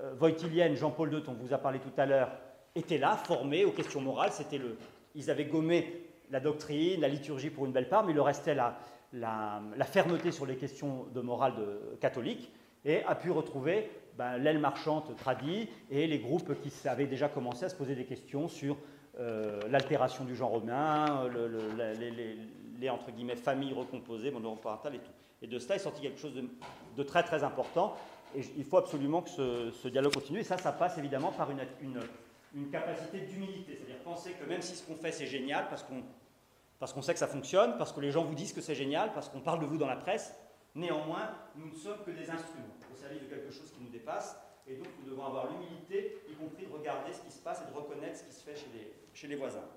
[0.01, 2.31] euh, voitilienne, Jean-Paul II, on vous a parlé tout à l'heure,
[2.75, 4.31] étaient là, formés aux questions morales.
[4.31, 4.77] C'était le,
[5.15, 8.53] ils avaient gommé la doctrine, la liturgie pour une belle part, mais il leur restait
[8.53, 8.77] la,
[9.13, 11.55] la, fermeté sur les questions de morale
[11.99, 12.51] catholique
[12.85, 17.63] et a pu retrouver ben, l'aile marchande tradie et les groupes qui avaient déjà commencé
[17.63, 18.75] à se poser des questions sur
[19.17, 22.37] euh, l'altération du genre romain, le, le,
[22.77, 25.11] les, entre guillemets familles recomposées, monoparentales et tout.
[25.41, 27.95] Et de cela est sorti quelque chose de, très très important.
[28.35, 30.39] Et il faut absolument que ce, dialogue continue.
[30.39, 34.85] Et ça, ça passe évidemment par une, capacité d'humilité, c'est-à-dire penser que même si ce
[34.85, 38.35] qu'on fait c'est génial, parce qu'on sait que ça fonctionne, parce que les gens vous
[38.35, 40.35] disent que c'est génial, parce qu'on parle de vous dans la presse,
[40.75, 44.75] néanmoins, nous ne sommes que des instruments service de quelque chose qui nous dépasse, et
[44.75, 47.75] donc nous devons avoir l'humilité, y compris de regarder ce qui se passe et de
[47.75, 49.67] reconnaître ce qui se fait chez les, chez les voisins.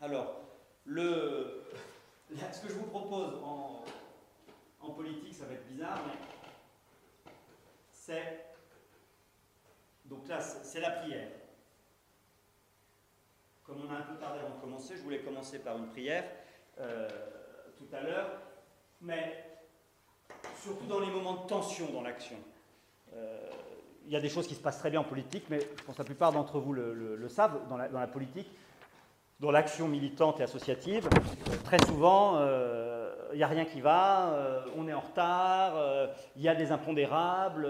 [0.00, 0.40] Alors,
[0.84, 1.64] le,
[2.52, 3.84] ce que je vous propose en,
[4.80, 7.32] en politique, ça va être bizarre, mais
[7.92, 8.46] c'est.
[10.06, 11.30] Donc là, c'est la prière.
[13.62, 16.28] Comme on a un peu tardé avant de commencer, je voulais commencer par une prière
[16.78, 17.08] euh,
[17.76, 18.40] tout à l'heure,
[19.00, 19.49] mais
[20.62, 22.36] surtout dans les moments de tension dans l'action.
[23.14, 23.38] Euh,
[24.06, 25.96] il y a des choses qui se passent très bien en politique, mais je pense
[25.96, 28.50] que la plupart d'entre vous le, savent, dans la, politique,
[29.38, 31.08] dans l'action militante et associative,
[31.48, 35.74] euh, très souvent, euh, il n'y a rien qui va, euh, on est en retard,
[36.36, 37.68] il y a des impondérables,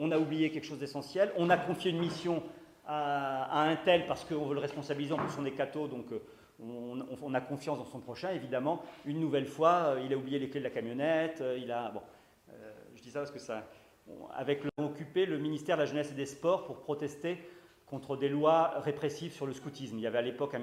[0.00, 2.42] on a oublié quelque chose d'essentiel, on a confié une mission
[2.88, 6.20] à, un tel parce qu'on veut le responsabiliser, en plus on est catho, donc euh,
[6.60, 8.82] on, on, a confiance dans son prochain, évidemment.
[9.04, 11.90] Une nouvelle fois, euh, il a oublié les clés de la camionnette, euh, il a...
[11.90, 12.00] Bon,
[13.10, 13.64] ça parce que ça...
[14.34, 17.38] Avec le occupé le ministère de la Jeunesse et des Sports pour protester
[17.86, 19.98] contre des lois répressives sur le scoutisme.
[19.98, 20.62] Il y avait à l'époque un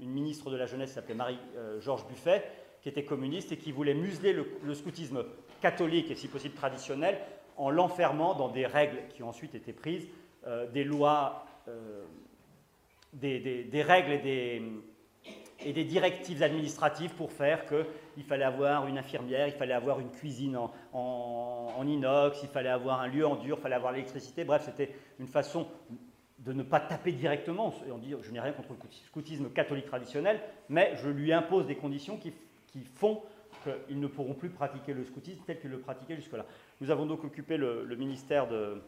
[0.00, 2.44] une ministre de la Jeunesse qui s'appelait Marie-Georges euh, Buffet,
[2.82, 5.24] qui était communiste et qui voulait museler le, scoutisme
[5.60, 7.18] catholique et si possible traditionnel
[7.56, 10.06] en l'enfermant dans des règles qui ont ensuite été prises
[10.46, 12.04] euh, des lois, euh,
[13.12, 14.62] des, des, règles et des,
[15.64, 20.10] et des directives administratives pour faire qu'il fallait avoir une infirmière, il fallait avoir une
[20.10, 20.58] cuisine
[20.92, 24.44] en, inox, il fallait avoir un lieu en dur, il fallait avoir l'électricité.
[24.44, 25.66] Bref, c'était une façon
[26.38, 27.72] de ne pas taper directement.
[27.90, 31.76] On dit, je n'ai rien contre le scoutisme catholique traditionnel, mais je lui impose des
[31.76, 32.32] conditions qui,
[32.94, 33.22] font
[33.86, 36.44] qu'ils ne pourront plus pratiquer le scoutisme tel qu'ils le pratiquaient jusque-là.
[36.80, 38.82] Nous avons donc occupé le, ministère de,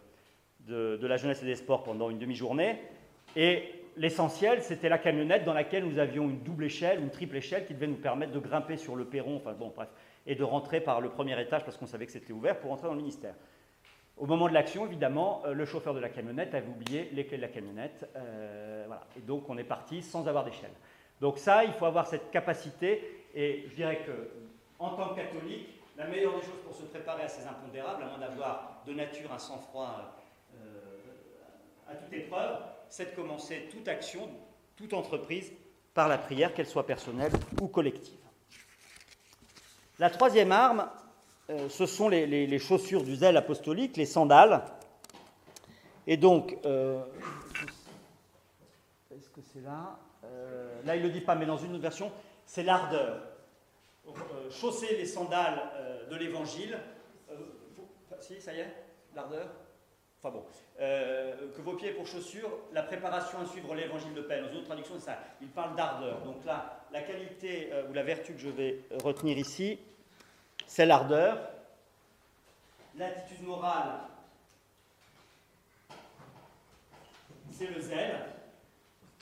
[0.67, 2.79] de, la Jeunesse et des Sports pendant une demi-journée.
[3.37, 7.67] Et l'essentiel, c'était la camionnette dans laquelle nous avions une double échelle, une triple échelle
[7.67, 9.89] qui devait nous permettre de grimper sur le perron, enfin bon, bref,
[10.27, 12.87] et de rentrer par le premier étage parce qu'on savait que c'était ouvert pour entrer
[12.87, 13.35] dans le ministère.
[14.17, 17.37] Au moment de l'action, évidemment, euh, le chauffeur de la camionnette avait oublié les clés
[17.37, 18.09] de la camionnette.
[18.17, 19.07] Euh, voilà.
[19.17, 20.73] Et donc, on est parti sans avoir d'échelle.
[21.21, 23.27] Donc ça, il faut avoir cette capacité.
[23.35, 24.31] Et je dirais que,
[24.81, 28.07] en tant que catholique, la meilleure des choses pour se préparer à ces impondérables, à
[28.07, 30.17] moins d'avoir de nature un sang-froid
[30.55, 34.29] euh, à toute épreuve, c'est de commencer toute action,
[34.77, 35.53] toute entreprise,
[35.95, 38.19] par la prière, qu'elle soit personnelle ou collective.
[39.99, 40.89] La troisième arme,
[41.51, 44.63] euh, ce sont les, chaussures du zèle apostolique, les sandales.
[46.07, 47.03] Et donc, euh,
[49.11, 51.83] est-ce que c'est là euh, Là, il ne le dit pas, mais dans une autre
[51.83, 52.13] version,
[52.47, 53.23] c'est l'ardeur.
[54.51, 55.61] chausser les sandales
[56.11, 56.79] de l'évangile.
[58.21, 58.75] si, ça y est
[59.15, 59.49] L'ardeur
[60.21, 60.45] Enfin bon,
[60.79, 64.41] que vos pieds pour chaussures, la préparation à suivre l'évangile de paix.
[64.41, 65.19] Dans une autre traduction, c'est ça.
[65.41, 66.21] Il parle d'ardeur.
[66.23, 69.79] Donc là, la qualité ou la vertu que je vais retenir ici,
[70.67, 71.39] c'est l'ardeur.
[72.97, 74.01] L'attitude morale,
[77.53, 78.21] c'est le zèle.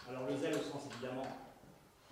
[0.09, 1.27] Alors le zèle au sens évidemment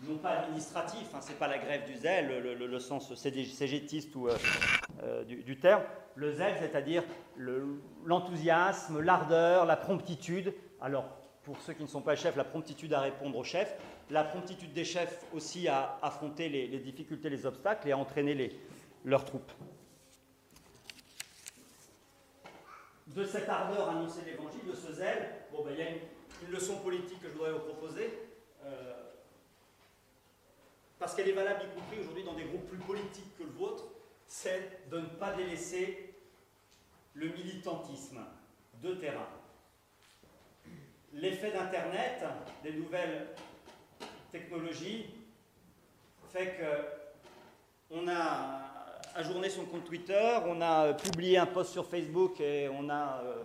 [0.03, 4.37] non pas administratif, hein, c'est pas la grève du zèle, le, sens ségétiste ou, euh,
[5.03, 5.83] euh, du, terme.
[6.15, 7.05] Le zèle, c'est-à-dire
[8.05, 10.55] l'enthousiasme, l'ardeur, la promptitude.
[10.81, 11.05] Alors,
[11.45, 13.77] pour ceux qui ne sont pas chefs, la promptitude à répondre aux chefs,
[14.11, 18.59] la promptitude des chefs aussi à affronter les, difficultés, les obstacles et à entraîner
[19.05, 19.53] leurs troupes.
[23.07, 25.99] De cette ardeur à annoncer l'évangile, de ce zèle, bon, ben, il y a une,
[26.51, 28.13] leçon politique que je voudrais vous proposer,
[28.65, 29.05] euh,
[31.05, 33.85] parce qu'elle est valable y compris aujourd'hui dans des groupes plus politiques que le vôtre,
[34.27, 36.15] c'est de ne pas délaisser
[37.13, 38.21] le militantisme
[38.83, 39.29] de terrain.
[41.13, 42.25] L'effet d'Internet,
[42.63, 43.27] des nouvelles
[44.33, 45.11] technologies,
[46.33, 48.63] fait que on a
[49.15, 53.43] ajourné son compte Twitter, on a publié un post sur Facebook et on a euh,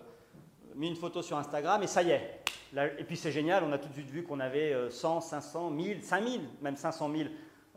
[0.75, 2.39] mis une photo sur Instagram et ça y est.
[2.97, 6.03] et puis c'est génial, on a tout de suite vu qu'on avait 100, 500, 1000,
[6.05, 7.29] 5000, même 500 000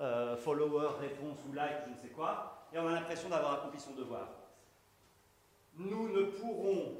[0.02, 3.78] euh, followers, réponses ou likes, je ne sais quoi, et on a l'impression d'avoir accompli
[3.78, 4.28] son devoir.
[5.76, 6.98] Nous ne pourrons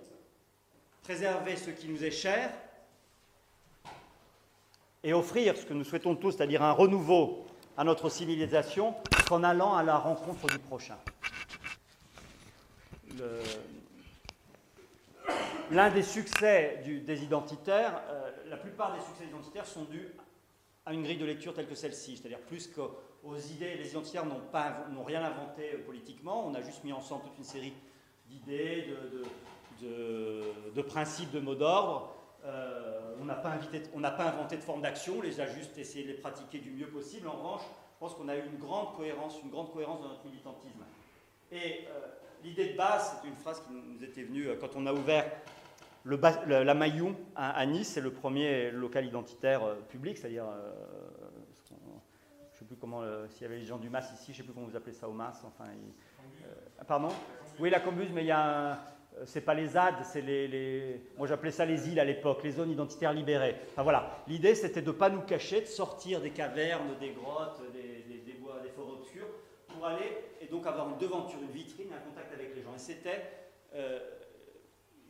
[1.03, 2.51] préserver ce qui nous est cher
[5.03, 7.45] et offrir ce que nous souhaitons tous, c'est-à-dire un renouveau
[7.77, 8.95] à notre civilisation
[9.29, 10.97] qu'en allant à la rencontre du prochain.
[15.71, 20.15] L'un des succès des identitaires, euh, la plupart des succès identitaires sont dus
[20.85, 25.05] à une grille de lecture telle que celle-ci, c'est-à-dire plus qu'aux idées, les identitaires n'ont
[25.05, 27.73] rien inventé euh, politiquement, on a juste mis ensemble toute une série
[28.27, 28.89] d'idées,
[29.81, 32.15] de, principes, de mots d'ordre.
[32.45, 36.19] Euh, on n'a pas, inventé de forme d'action, on les a juste essayé de les
[36.19, 37.29] pratiquer du mieux possible.
[37.29, 40.83] En revanche, je pense qu'on a eu une grande cohérence, dans notre militantisme.
[41.53, 42.07] Et euh,
[42.43, 45.31] l'idée de base, c'est une phrase qui nous était venue quand on a ouvert
[46.05, 50.47] la Maillon à, Nice, c'est le premier local identitaire euh, public, c'est-à-dire,
[51.69, 54.37] je ne sais plus comment, s'il y avait les gens du MAS ici, je ne
[54.37, 55.65] sais plus comment vous appelez ça au MAS, enfin,
[56.87, 57.09] pardon?
[57.61, 58.77] Oui, la Combuse, mais il y
[59.27, 62.71] c'est pas les ZAD, c'est les, moi j'appelais ça les îles à l'époque, les zones
[62.71, 63.57] identitaires libérées.
[63.71, 67.61] Enfin voilà, l'idée c'était de ne pas nous cacher, de sortir des cavernes, des grottes,
[67.75, 68.03] des,
[69.85, 72.75] aller et donc avoir une devanture, une vitrine, un contact avec les gens.
[72.75, 73.23] Et c'était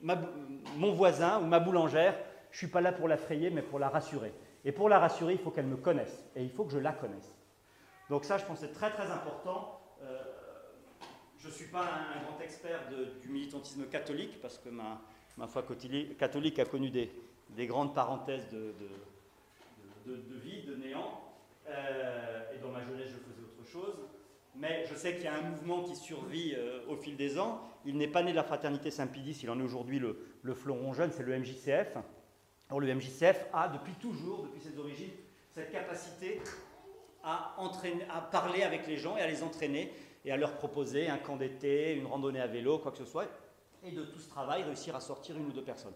[0.03, 2.15] mon voisin ou ma boulangère,
[2.51, 4.33] je ne suis pas là pour la frayer, mais pour la rassurer.
[4.65, 6.93] Et pour la rassurer, il faut qu'elle me connaisse, et il faut que je la
[6.93, 7.37] connaisse.
[8.11, 9.81] Donc ça, je pense, c'est très très important.
[10.03, 10.23] Euh,
[11.39, 12.81] je ne suis pas un, grand expert
[13.21, 15.01] du militantisme catholique, parce que ma,
[15.47, 15.65] foi
[16.19, 17.11] catholique a connu des,
[17.51, 18.75] des grandes parenthèses de,
[20.07, 21.21] de, de, vie, de néant.
[21.69, 23.97] Euh, et dans ma jeunesse, je faisais autre chose
[24.55, 27.61] mais je sais qu'il y a un mouvement qui survit euh, au fil des ans.
[27.85, 30.93] Il n'est pas né de la fraternité Saint-Pédis, il en est aujourd'hui le, le, fleuron
[30.93, 31.97] jeune, c'est le MJCF.
[32.69, 35.11] Alors le MJCF a depuis toujours, depuis ses origines,
[35.51, 36.41] cette capacité
[37.23, 37.55] à,
[38.11, 39.93] à parler avec les gens et à les entraîner
[40.25, 43.27] et à leur proposer un camp d'été, une randonnée à vélo, quoi que ce soit,
[43.85, 45.95] et de tout ce travail réussir à sortir une ou deux personnes.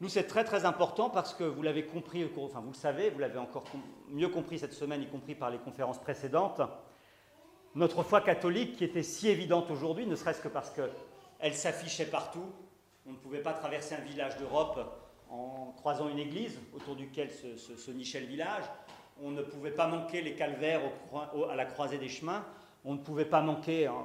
[0.00, 3.18] nous, c'est très très important parce que vous l'avez compris, enfin vous le savez, vous
[3.18, 3.64] l'avez encore
[4.10, 6.60] mieux compris cette semaine, y compris par les conférences précédentes.
[7.74, 12.46] Notre foi catholique, qui était si évidente aujourd'hui, ne serait-ce que parce qu'elle s'affichait partout,
[13.06, 14.78] on ne pouvait pas traverser un village d'Europe
[15.30, 18.64] en croisant une église autour duquel se, nichait le village.
[19.22, 20.80] On ne pouvait pas manquer les calvaires
[21.50, 22.44] à la croisée des chemins.
[22.84, 24.04] On ne pouvait pas manquer, hein,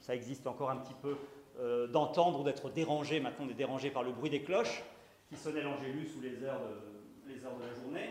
[0.00, 1.16] ça existe encore un petit peu,
[1.58, 3.20] euh, d'entendre ou d'être dérangé.
[3.20, 4.82] Maintenant, on est dérangé par le bruit des cloches
[5.28, 8.10] qui sonnaient l'Angélus ou les heures de, les heures de la journée.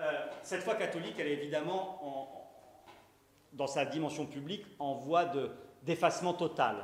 [0.00, 2.47] Euh, cette foi catholique, elle est évidemment, en,
[3.52, 5.26] dans sa dimension publique, en voie
[5.82, 6.76] d'effacement total.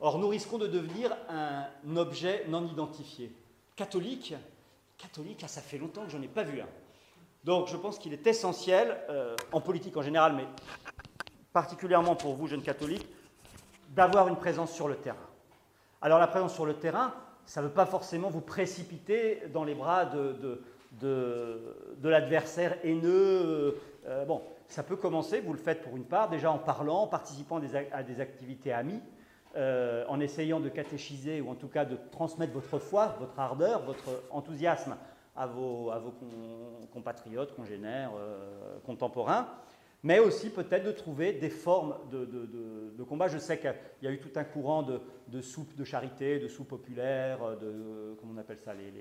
[0.00, 3.32] Or, nous risquons de devenir un objet non identifié.
[3.74, 4.34] Catholique,
[4.96, 6.68] catholique, ça fait longtemps que j'en ai pas vu un.
[7.44, 10.44] Donc, je pense qu'il est essentiel, euh, en politique en général, mais
[11.52, 13.06] particulièrement pour vous, jeunes catholiques,
[13.90, 15.16] d'avoir une présence sur le terrain.
[16.02, 17.14] Alors, la présence sur le terrain,
[17.46, 20.60] ça ne veut pas forcément vous précipiter dans les bras de,
[21.00, 23.80] de, l'adversaire haineux.
[24.06, 27.06] Euh, bon, ça peut commencer, vous le faites pour une part, déjà en parlant, en
[27.06, 27.60] participant
[27.90, 29.00] à des activités amies,
[29.56, 33.82] euh, en essayant de catéchiser ou en tout cas de transmettre votre foi, votre ardeur,
[33.82, 34.96] votre enthousiasme
[35.34, 35.90] à vos,
[36.92, 39.48] compatriotes, congénères, euh, contemporains,
[40.02, 43.28] mais aussi peut-être de trouver des formes de, combat.
[43.28, 46.48] Je sais qu'il y a eu tout un courant de, de soupe de charité, de
[46.48, 48.92] soupe populaire, de, comment on appelle ça, les,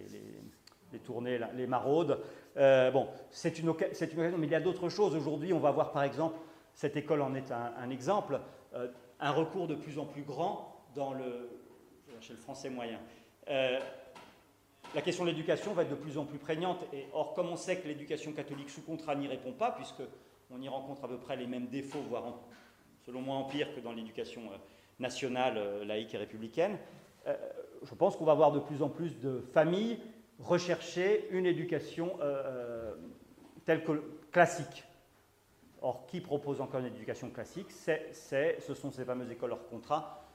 [1.04, 2.20] tournées, les maraudes.
[2.58, 5.16] Euh, bon, c'est une, une, occasion, mais il y a d'autres choses.
[5.16, 6.38] Aujourd'hui, on va voir par exemple,
[6.74, 8.40] cette école en est un, exemple,
[9.20, 11.50] un recours de plus en plus grand dans le,
[12.30, 13.00] le français moyen.
[13.50, 13.80] Euh,
[14.96, 16.86] la question de l'éducation va être de plus en plus prégnante.
[16.94, 20.02] Et or, comme on sait que l'éducation catholique sous contrat n'y répond pas, puisque
[20.52, 22.24] on y rencontre à peu près les mêmes défauts, voire
[23.06, 24.58] selon moi en pire que dans l'éducation euh,
[25.00, 26.78] nationale, euh, laïque et républicaine,
[27.84, 30.00] je pense qu'on va voir de plus en plus de familles
[30.40, 32.18] rechercher une éducation
[33.66, 34.84] telle que classique,
[35.82, 40.26] Or, qui propose encore une éducation classique Ce sont ces fameuses écoles hors contrat,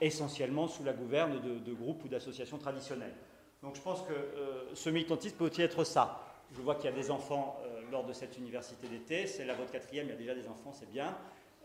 [0.00, 3.14] essentiellement sous la gouverne de, groupes ou d'associations traditionnelles.
[3.62, 6.24] Donc je pense que euh, ce militantisme peut aussi être ça.
[6.54, 9.54] Je vois qu'il y a des enfants euh, lors de cette université d'été, c'est la
[9.54, 11.16] votre quatrième, il y a déjà des enfants, c'est bien.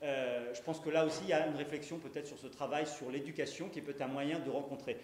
[0.02, 2.86] Euh, je pense que là aussi, il y a une réflexion peut-être sur ce travail,
[2.88, 4.98] sur l'éducation, qui peut être un moyen de rencontrer.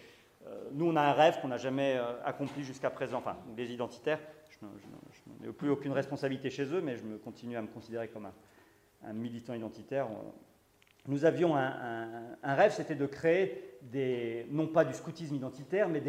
[0.72, 4.20] Nous, on a un rêve qu'on n'a jamais accompli jusqu'à présent, enfin, les identitaires,
[4.50, 8.28] je n'ai plus aucune responsabilité chez eux, mais je me continue à me considérer comme
[9.04, 10.08] un, militant identitaire.
[11.06, 16.00] Nous avions un, rêve, c'était de créer des, non pas du scoutisme identitaire, mais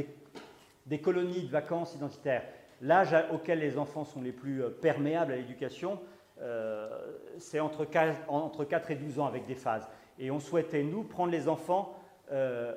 [0.86, 2.44] des, colonies de vacances identitaires.
[2.82, 6.00] L'âge auquel les enfants sont les plus euh, perméables à l'éducation,
[6.42, 6.90] euh,
[7.38, 9.88] c'est entre 4, entre 4 et 12 ans avec des phases.
[10.18, 11.96] Et on souhaitait, nous, prendre les enfants
[12.32, 12.76] euh,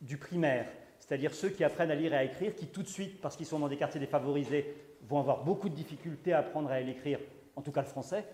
[0.00, 0.66] du primaire,
[0.98, 3.46] c'est-à-dire ceux qui apprennent à lire et à écrire, qui tout de suite, parce qu'ils
[3.46, 4.74] sont dans des quartiers défavorisés,
[5.08, 7.18] vont avoir beaucoup de difficultés à apprendre à l'écrire,
[7.56, 8.24] en tout cas le français.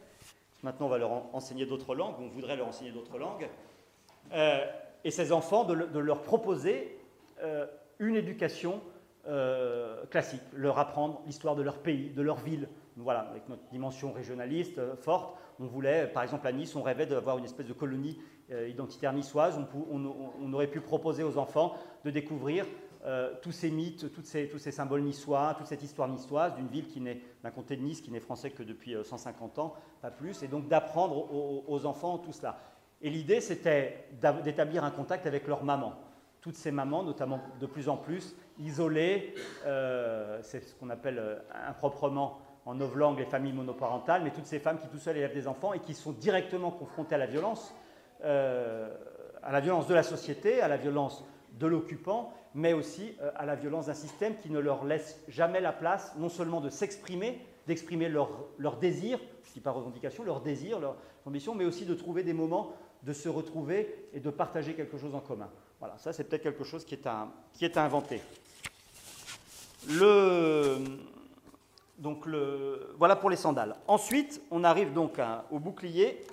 [0.63, 3.49] Maintenant, on va leur enseigner d'autres langues, on voudrait leur enseigner d'autres langues.
[4.33, 4.65] Euh,
[5.05, 6.99] et ces enfants, de, leur proposer
[7.43, 7.67] euh,
[7.99, 8.81] une éducation
[9.29, 12.69] euh, classique, leur apprendre l'histoire de leur pays, de leur ville.
[12.97, 17.39] Voilà, avec notre dimension régionaliste forte, on voulait, par exemple à Nice, on rêvait d'avoir
[17.39, 18.19] une espèce de colonie
[18.69, 19.59] identitaire niçoise.
[19.91, 21.75] On, aurait pu proposer aux enfants
[22.05, 22.65] de découvrir
[23.07, 27.01] euh, tous ces mythes, tous ces symboles niçois, toute cette histoire niçoise d'une ville qui
[27.01, 30.43] n'est, d'un comté de Nice qui n'est français que depuis 150 euh, ans, pas plus,
[30.43, 31.33] et donc d'apprendre
[31.69, 32.59] aux, enfants tout cela.
[33.01, 34.09] Et l'idée, c'était
[34.43, 35.93] d'établir un contact avec leur maman.
[36.41, 39.35] Toutes ces mamans, notamment de plus en plus, isolées,
[39.67, 44.81] euh, c'est ce qu'on appelle improprement en novlangue les familles monoparentales, mais toutes ces femmes
[44.81, 47.73] qui tout seules élèvent des enfants et qui sont directement confrontées à la violence,
[48.23, 53.47] à la violence de la société, à la violence de l'occupant, mais aussi euh, à
[53.47, 57.41] la violence d'un système qui ne leur laisse jamais la place, non seulement de s'exprimer,
[57.67, 58.49] d'exprimer leur,
[58.81, 62.33] désir, je ne dis pas revendication, leur désir, leur ambition, mais aussi de trouver des
[62.33, 65.51] moments de se retrouver et de partager quelque chose en commun.
[65.79, 68.21] Voilà, ça c'est peut-être quelque chose qui est à, qui est inventer.
[69.89, 70.79] Le,
[71.99, 73.77] donc le, voilà pour les sandales.
[73.87, 76.25] Ensuite, on arrive donc au bouclier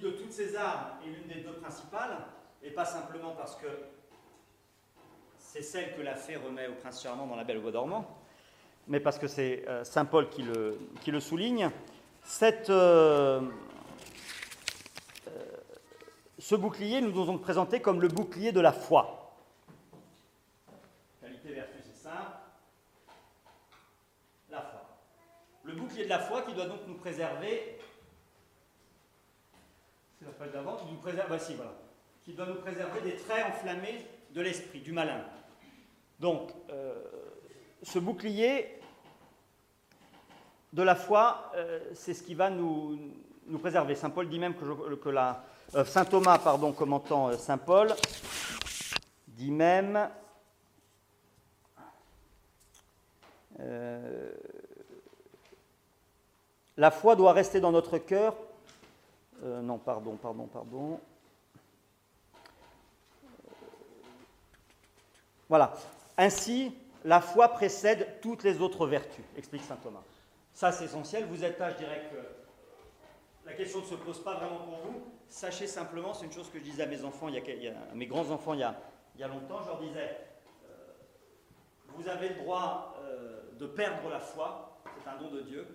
[0.00, 2.16] de toutes ces armes est l'une des deux principales,
[2.62, 3.66] et pas simplement parce que
[5.38, 8.18] c'est celle que la fée remet au prince charmant dans la Belle au bois dormant,
[8.88, 11.70] mais parce que c'est euh, Saint Paul qui le, souligne.
[12.42, 13.40] Euh, euh,
[16.38, 19.34] ce bouclier, nous avons présenté comme le bouclier de la foi.
[21.20, 22.38] Qualité vertus c'est simple.
[24.50, 24.86] La foi.
[25.64, 27.78] Le bouclier de la foi qui doit donc nous préserver
[30.52, 30.76] d'avant,
[32.24, 35.24] qui doit nous préserver des traits enflammés de l'esprit, du malin.
[36.18, 36.94] Donc, euh,
[37.82, 38.78] ce bouclier
[40.72, 42.98] de la foi, euh, c'est ce qui va nous,
[43.46, 43.94] nous préserver.
[43.94, 45.42] Saint Paul dit même que, que la,
[45.74, 47.88] euh, Saint Thomas, pardon, commentant Saint Paul,
[49.28, 50.08] dit même
[56.78, 58.34] la foi doit rester dans notre cœur.
[59.42, 61.00] Non, pardon, pardon, pardon.
[65.48, 65.72] Voilà.
[66.16, 66.72] Ainsi,
[67.04, 70.02] la foi précède toutes les autres vertus, explique saint Thomas.
[70.52, 71.24] Ça, c'est essentiel.
[71.24, 75.02] Vous êtes là, je dirais que la question ne se pose pas vraiment pour vous.
[75.28, 77.94] Sachez simplement, c'est une chose que je disais à mes enfants, il y a, à
[77.94, 78.68] mes grands-enfants il,
[79.14, 80.18] il y a, longtemps, je leur disais,
[80.68, 80.92] euh,
[81.94, 85.66] vous avez le droit euh, de perdre la foi, c'est un don de Dieu.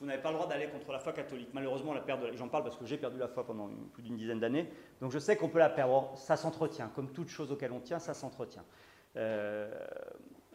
[0.00, 1.48] Vous n'avez pas le droit d'aller contre la foi catholique.
[1.52, 4.40] Malheureusement, la perdre, j'en parle parce que j'ai perdu la foi pendant plus d'une dizaine
[4.40, 4.68] d'années,
[5.00, 6.12] donc je sais qu'on peut la perdre.
[6.16, 8.64] Ça s'entretient, comme toute chose auquel on tient, ça s'entretient.
[9.16, 9.72] Euh,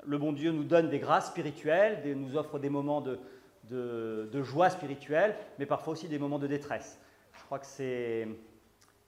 [0.03, 5.35] le bon Dieu nous donne des grâces spirituelles, nous offre des moments de, joie spirituelle,
[5.57, 6.99] mais parfois aussi des moments de détresse.
[7.33, 8.27] Je crois que c'est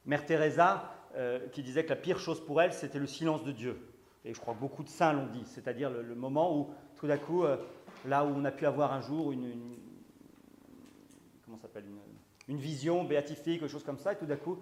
[0.06, 3.52] Mère Teresa euh, qui disait que la pire chose pour elle, c'était le silence de
[3.52, 3.78] Dieu.
[4.24, 7.18] Et je crois que beaucoup de saints l'ont dit, c'est-à-dire le, moment où, tout d'un
[7.18, 7.58] coup, euh,
[8.06, 9.76] là où on a pu avoir un jour une,
[11.52, 11.84] comment s'appelle
[12.48, 14.58] une, vision béatifique, quelque chose comme ça, et tout d'un coup,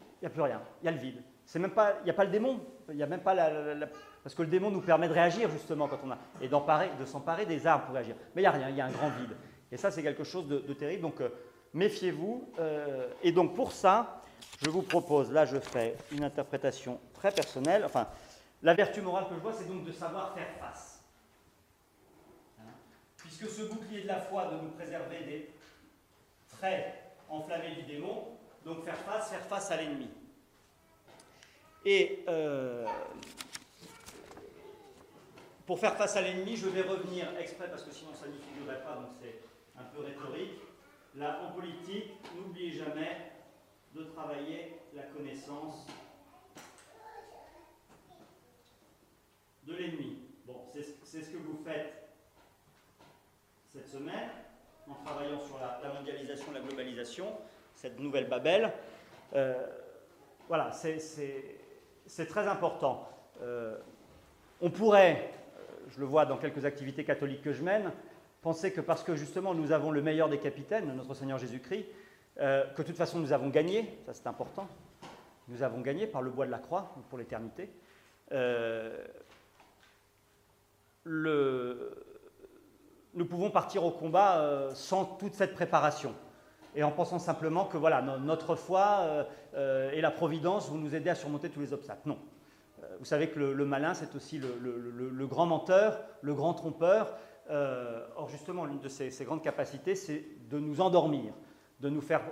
[0.00, 1.22] il n'y a plus rien, il y a le vide.
[1.44, 2.60] C'est même pas, il n'y a pas le démon,
[2.90, 3.86] il a même pas la,
[4.22, 7.44] parce que le démon nous permet de réagir justement quand on a, et de s'emparer
[7.44, 8.16] des armes pour réagir.
[8.34, 9.36] Mais il n'y a rien, il y a un grand vide.
[9.70, 11.02] Et ça, c'est quelque chose de, terrible.
[11.02, 11.28] Donc, euh,
[11.74, 12.50] méfiez-vous.
[12.58, 14.22] Euh, et donc, pour ça,
[14.62, 17.84] je vous propose, là, je fais une interprétation très personnelle.
[17.84, 18.08] Enfin,
[18.62, 21.04] la vertu morale que je vois, c'est donc de savoir faire face.
[22.58, 22.72] Hein
[23.16, 25.50] Puisque ce bouclier de la foi de nous préserver des
[26.60, 26.94] traits
[27.28, 30.08] enflammés du démon, donc faire face, faire face à l'ennemi.
[31.84, 32.86] Et euh,
[35.66, 38.82] pour faire face à l'ennemi, je vais revenir exprès parce que sinon ça n'y figurerait
[38.82, 39.40] pas, donc c'est
[39.78, 40.60] un peu rhétorique.
[41.16, 43.32] Là, en politique, n'oubliez jamais
[43.94, 45.86] de travailler la connaissance
[49.64, 50.18] de l'ennemi.
[50.44, 52.08] Bon, c'est ce que vous faites
[53.72, 54.30] cette semaine
[54.88, 57.26] en travaillant sur la, mondialisation, la globalisation,
[57.74, 58.72] cette nouvelle Babel.
[59.34, 59.66] Euh,
[60.48, 63.08] voilà, c'est très important.
[63.42, 63.76] Euh,
[64.60, 65.32] on pourrait
[65.90, 67.90] je le vois dans quelques activités catholiques que je mène,
[68.42, 71.86] penser que parce que justement nous avons le meilleur des capitaines, notre Seigneur Jésus-Christ,
[72.38, 74.68] euh, que de toute façon nous avons gagné, ça c'est important,
[75.48, 77.70] nous avons gagné par le bois de la croix pour l'éternité.
[78.32, 79.04] Euh,
[83.14, 86.14] nous pouvons partir au combat euh, sans toute cette préparation
[86.74, 91.16] et en pensant simplement que voilà, notre foi et la providence vont nous aider à
[91.16, 92.08] surmonter tous les obstacles.
[92.08, 92.16] Non,
[93.00, 97.12] vous savez que le, malin, c'est aussi le, grand menteur, le grand trompeur.
[97.50, 101.32] Euh, or, justement, l'une de ses, grandes capacités, c'est de nous endormir,
[101.80, 102.22] de nous faire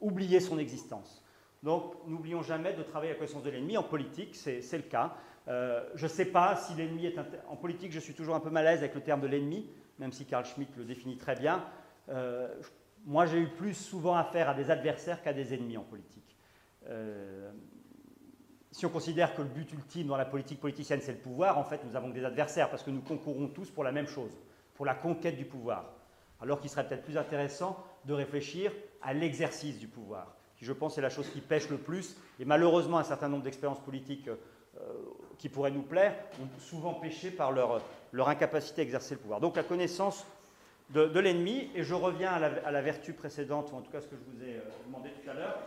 [0.00, 1.24] oublier son existence.
[1.62, 3.76] Donc, n'oublions jamais de travailler à la connaissance de l'ennemi.
[3.76, 5.14] En politique, c'est le cas.
[5.48, 7.16] Euh, je ne sais pas si l'ennemi est...
[7.48, 9.66] En politique, je suis toujours un peu mal à l'aise avec le terme de l'ennemi,
[10.00, 11.64] même si Carl Schmitt le définit très bien.
[12.08, 12.48] Euh,
[13.04, 16.36] moi, j'ai eu plus souvent affaire à des adversaires qu'à des ennemis en politique
[18.72, 21.64] si on considère que le but ultime dans la politique politicienne, c'est le pouvoir, en
[21.64, 24.30] fait, nous avons des adversaires parce que nous concourons tous pour la même chose,
[24.74, 25.92] pour la conquête du pouvoir.
[26.40, 28.72] Alors qu'il serait peut-être plus intéressant de réfléchir
[29.02, 32.16] à l'exercice du pouvoir, qui, je pense, est la chose qui pêche le plus.
[32.38, 34.38] Et malheureusement, un certain nombre d'expériences politiques euh,
[35.40, 37.80] qui pourraient nous plaire ont souvent pêché par leur,
[38.12, 39.40] leur incapacité à exercer le pouvoir.
[39.40, 40.26] Donc la connaissance
[40.90, 44.16] de, l'ennemi, et je reviens à la, vertu précédente, ou en tout cas ce que
[44.16, 45.58] je vous ai euh, demandé tout à l'heure.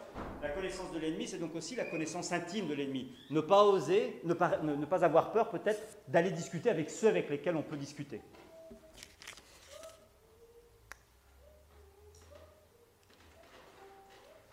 [0.41, 3.15] La connaissance de l'ennemi, c'est donc aussi la connaissance intime de l'ennemi.
[3.31, 7.29] Ne pas oser, ne pas, ne, pas avoir peur peut-être d'aller discuter avec ceux avec
[7.29, 8.21] lesquels on peut discuter.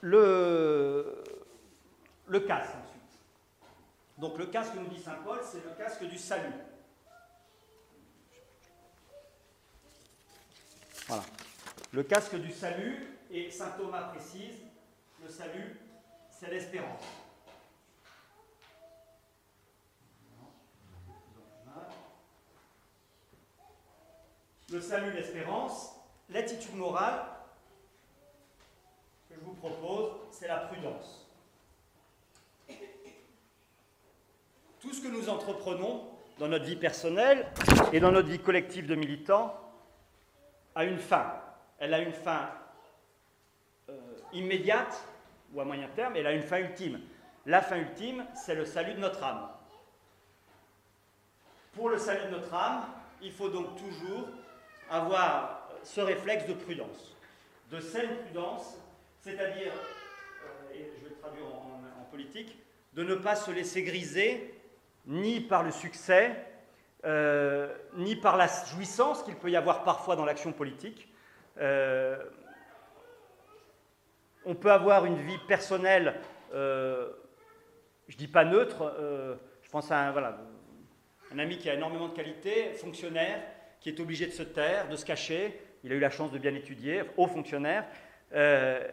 [0.03, 1.23] Le,
[2.27, 2.47] le.
[4.21, 6.53] Donc le casque, nous dit Saint Paul, c'est le casque du salut.
[11.07, 11.23] Voilà.
[11.93, 14.57] Le casque du salut, et saint Thomas précise,
[15.23, 15.81] le salut,
[16.29, 17.03] c'est l'espérance.
[24.71, 25.97] Le salut, l'espérance,
[26.29, 27.25] l'attitude morale
[29.29, 31.30] que je vous propose, c'est la prudence.
[35.01, 36.07] Ce que nous entreprenons
[36.39, 37.47] dans notre vie personnelle
[37.93, 39.55] et dans notre vie collective de militants
[40.75, 41.33] a une fin.
[41.79, 42.51] Elle a une fin
[43.89, 43.95] euh,
[44.33, 45.03] immédiate
[45.55, 47.01] ou à moyen terme, elle a une fin ultime.
[47.47, 49.49] La fin ultime, c'est le salut de notre âme.
[51.73, 52.85] Pour le salut de notre âme,
[53.23, 54.29] il faut donc toujours
[54.91, 57.17] avoir ce réflexe de prudence,
[57.71, 58.77] de saine prudence,
[59.23, 62.59] c'est-à-dire, euh, et je vais le traduire en, politique,
[62.95, 64.60] de ne pas se laisser griser
[65.11, 66.35] ni par le succès,
[67.05, 71.13] euh, ni par la jouissance qu'il peut y avoir parfois dans l'action politique.
[71.59, 72.17] Euh,
[74.47, 76.15] on peut avoir une vie personnelle,
[76.53, 76.57] je
[78.09, 78.95] ne dis pas neutre,
[79.71, 83.41] je pense à un, ami qui a énormément de qualités, fonctionnaire,
[83.81, 85.61] qui est obligé de se taire, de se cacher.
[85.85, 87.87] Il a eu la chance de bien étudier, haut fonctionnaire,
[88.35, 88.87] euh,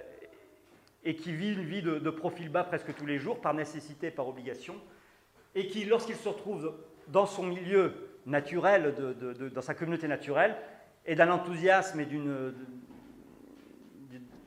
[1.04, 4.28] et qui vit une vie de, profil bas presque tous les jours, par nécessité, par
[4.28, 4.76] obligation,
[5.58, 6.72] et qui, lorsqu'il se retrouve
[7.08, 7.92] dans son milieu
[8.28, 8.94] naturel,
[9.54, 10.56] dans sa communauté naturelle,
[11.04, 12.54] est d'un enthousiasme et d'une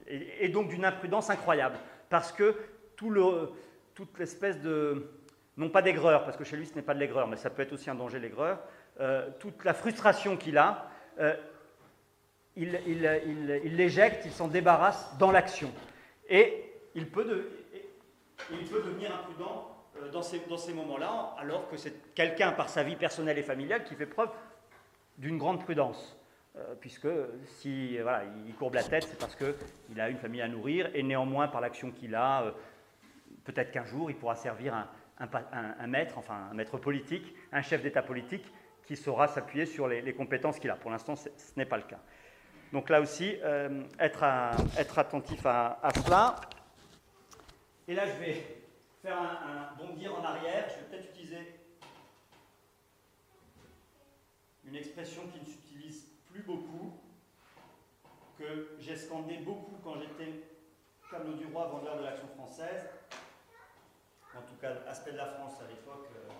[0.06, 1.76] et, donc d'une imprudence incroyable,
[2.08, 2.54] parce que
[2.96, 5.10] toute l'espèce de
[5.56, 7.62] non pas d'aigreur, parce que chez lui ce n'est pas de l'aigreur, mais ça peut
[7.62, 8.60] être aussi un danger l'aigreur,
[9.00, 11.34] euh, toute la frustration qu'il a, euh,
[12.56, 12.70] il,
[13.76, 15.72] l'éjecte, il s'en débarrasse dans l'action.
[16.28, 19.69] Et il peut, devenir imprudent
[20.12, 23.84] dans ces, dans ces moments-là, alors que c'est quelqu'un par sa vie personnelle et familiale
[23.84, 24.30] qui fait preuve
[25.18, 26.16] d'une grande prudence.
[26.80, 27.08] puisque
[27.44, 31.02] si voilà, il courbe la tête, c'est parce qu'il a une famille à nourrir, et
[31.02, 32.52] néanmoins, par l'action qu'il a,
[33.44, 34.74] peut-être qu'un jour, il pourra servir
[35.18, 38.46] un, maître, enfin un maître politique, un chef d'État politique
[38.86, 40.76] qui saura s'appuyer sur les, compétences qu'il a.
[40.76, 42.00] Pour l'instant, ce n'est pas le cas.
[42.72, 44.22] Donc là aussi, euh, être,
[44.98, 46.36] attentif à, cela.
[47.88, 48.59] Et là, je vais
[49.02, 50.68] faire un, bondir en arrière.
[50.68, 51.60] Je vais peut-être utiliser
[54.64, 57.00] une expression qui ne s'utilise plus beaucoup,
[58.38, 60.44] que j'ai scandé beaucoup quand j'étais
[61.10, 62.86] Camelot du Roi, vendeur de l'action française
[64.36, 66.30] en tout cas aspect de la France à l'époque, euh,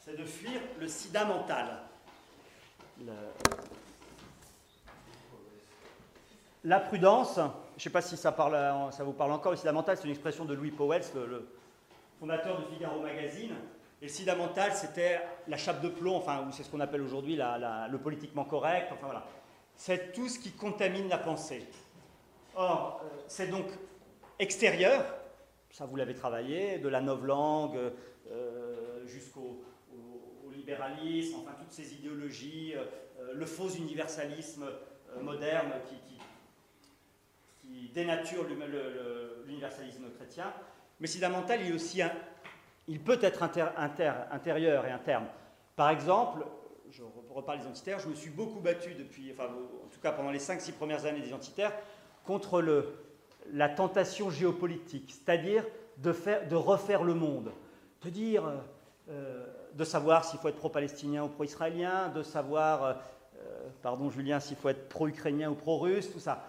[0.00, 1.82] c'est de fuir le sida mental.
[6.64, 7.38] La prudence,
[7.76, 10.04] je ne sais pas si ça, parle, ça, vous parle encore, le sida mental, c'est
[10.04, 11.48] une expression de Louis Powell, le,
[12.18, 13.54] fondateur de Figaro Magazine.
[14.00, 17.36] Et le sida mental, c'était la chape de plomb, enfin, c'est ce qu'on appelle aujourd'hui
[17.36, 19.24] le politiquement correct, enfin voilà.
[19.76, 21.66] C'est tout ce qui contamine la pensée.
[22.54, 23.66] Or, euh, c'est donc
[24.38, 25.04] extérieur,
[25.70, 27.76] ça vous l'avez travaillé, de la novlangue
[28.30, 29.64] euh, jusqu'au
[30.64, 36.13] libéralisme, enfin toutes ces idéologies, euh, le faux universalisme euh, moderne qui,
[37.92, 38.44] dénature
[39.46, 40.52] l'universalisme chrétien.
[41.00, 41.60] Mais si mental,
[42.86, 45.26] il, peut être intérieur et interne.
[45.76, 46.44] Par exemple,
[46.90, 50.30] je reparle des identitaires, je me suis beaucoup battu depuis, enfin, en tout cas pendant
[50.30, 51.72] les 5-6 premières années des identitaires,
[52.24, 52.62] contre
[53.52, 55.64] la tentation géopolitique, c'est-à-dire
[55.98, 57.50] de, refaire le monde,
[58.06, 58.58] euh,
[59.10, 64.56] euh, de savoir s'il faut être pro-palestinien ou pro-israélien, de savoir, euh, pardon Julien, s'il
[64.56, 66.44] faut être pro-ukrainien ou pro-russe, tout ça.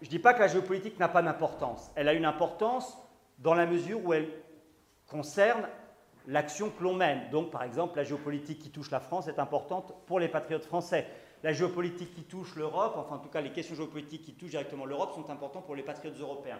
[0.00, 1.90] Je ne dis pas que la géopolitique n'a pas d'importance.
[1.94, 2.98] Elle a une importance
[3.38, 4.28] dans la mesure où elle
[5.06, 5.66] concerne
[6.26, 7.30] l'action que l'on mène.
[7.30, 11.06] Donc, par exemple, la géopolitique qui touche la France est importante pour les patriotes français
[11.42, 14.84] la géopolitique qui touche l'Europe, enfin en tout cas les questions géopolitiques qui touchent directement
[14.84, 16.58] l'Europe sont importantes pour les patriotes européens.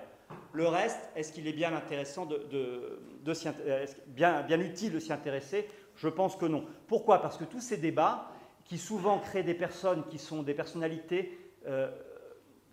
[0.53, 3.01] Le reste, est-ce qu'il est bien intéressant de,
[4.07, 5.69] bien, bien utile de s'y intéresser?
[5.97, 6.65] Je pense que non.
[6.87, 7.21] Pourquoi?
[7.21, 8.31] Parce que tous ces débats,
[8.65, 11.91] qui souvent créent des personnes qui sont des personnalités euh,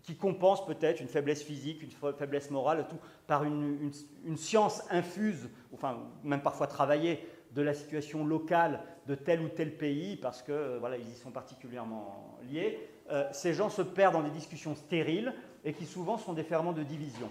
[0.03, 3.91] qui compensent peut-être une faiblesse physique, une faiblesse morale, tout par une,
[4.25, 9.75] une science infuse, enfin même parfois travaillée de la situation locale de tel ou tel
[9.77, 12.79] pays, parce que euh, voilà, ils y sont particulièrement liés,
[13.11, 15.33] euh, ces gens se perdent dans des discussions stériles
[15.63, 17.29] et qui souvent sont des ferments de division.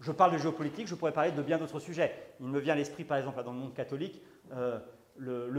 [0.00, 2.14] Je parle de géopolitique, je pourrais parler de bien d'autres sujets.
[2.40, 4.78] Il me vient à l'esprit, par exemple, dans le monde catholique, euh,
[5.18, 5.50] le,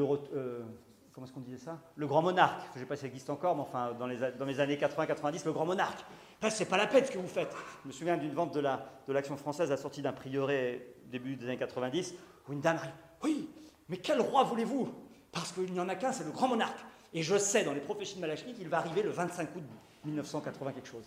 [1.14, 1.80] comment est-ce qu'on disait ça?
[1.96, 2.62] Le grand monarque.
[2.74, 4.78] Je ne sais pas si ça existe encore, mais enfin, dans les, dans les années
[4.78, 6.04] 80-90, le grand monarque.
[6.50, 7.54] C'est pas la peine ce que vous faites.
[7.84, 11.36] Je me souviens d'une vente de l'Action la, de française à sortie d'un prieuré début
[11.36, 12.16] des années 90,
[12.48, 12.80] où une dame
[13.24, 13.50] Oui,
[13.90, 14.92] mais quel roi voulez-vous?
[15.32, 16.80] Parce qu'il n'y en a qu'un, c'est le grand monarque.
[17.14, 19.64] Et je sais, dans les prophéties de Malachnik, qu'il va arriver le 25 août
[20.06, 21.06] 1980 quelque chose.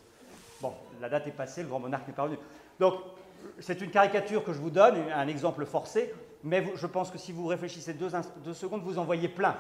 [0.61, 2.39] Bon, la date est passée, le grand monarque n'est pas revenu.
[2.79, 2.95] Donc,
[3.59, 6.13] c'est une caricature que je vous donne, un exemple forcé,
[6.43, 8.11] mais je pense que si vous réfléchissez deux,
[8.55, 9.57] secondes, vous en voyez plein.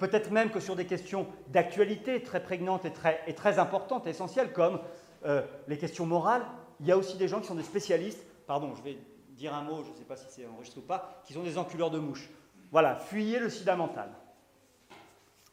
[0.00, 4.10] Peut-être même que sur des questions d'actualité très prégnantes et très, et très importantes et
[4.10, 4.80] essentielles, comme
[5.26, 6.42] euh, les questions morales,
[6.80, 8.24] il y a aussi des gens qui sont des spécialistes.
[8.46, 8.96] Pardon, je vais
[9.28, 11.58] dire un mot, je ne sais pas si c'est enregistré ou pas, qui sont des
[11.58, 12.30] enculeurs de mouches.
[12.72, 14.08] Voilà, fuyez le sida mental.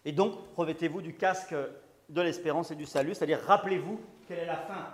[0.06, 1.54] Et donc, revêtez-vous du casque
[2.08, 4.94] de l'espérance et du salut, c'est-à-dire rappelez-vous quelle est la fin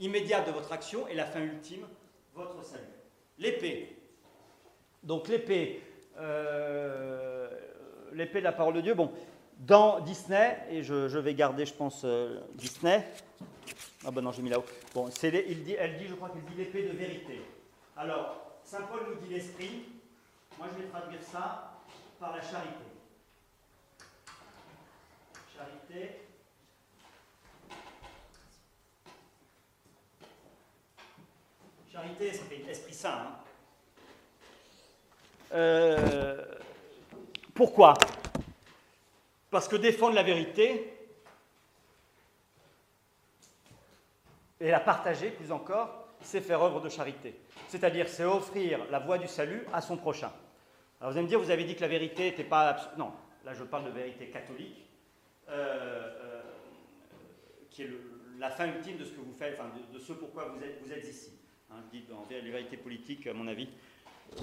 [0.00, 1.86] immédiate de votre action et la fin ultime
[2.34, 2.84] votre salut.
[3.38, 3.96] L'épée.
[5.02, 5.80] Donc l'épée,
[6.18, 7.43] euh,
[8.14, 8.94] l'épée de la parole de Dieu.
[8.94, 9.12] Bon,
[9.58, 13.06] dans Disney, et je, vais garder, je pense, euh, Disney.
[14.04, 14.64] Ah ben non, j'ai mis là-haut.
[14.94, 15.76] Bon, elle dit,
[16.08, 17.40] je crois qu'elle dit l'épée de vérité.
[17.96, 19.84] Alors, Saint Paul nous dit l'esprit.
[20.58, 21.80] Moi, je vais traduire ça
[22.20, 22.68] par la charité.
[25.56, 26.20] Charité.
[31.92, 33.10] Charité, esprit, esprit saint.
[33.10, 33.36] Hein.
[35.52, 36.44] Euh,
[37.54, 37.94] pourquoi?
[39.50, 40.92] Parce que défendre la vérité
[44.60, 47.34] et la partager, plus encore, c'est faire œuvre de charité.
[47.68, 50.32] C'est-à-dire, c'est offrir la voie du salut à son prochain.
[51.00, 52.92] Alors vous allez me dire, vous avez dit que la vérité n'était pas...
[52.96, 53.12] Non,
[53.44, 54.84] là je parle de vérité catholique,
[55.48, 56.42] euh, euh,
[57.70, 57.90] qui est
[58.38, 60.92] la fin ultime de ce que vous faites, enfin de, ce pourquoi vous êtes, vous
[60.92, 61.32] êtes ici.
[61.70, 63.68] Hein, je dis en vérité politique, à mon avis,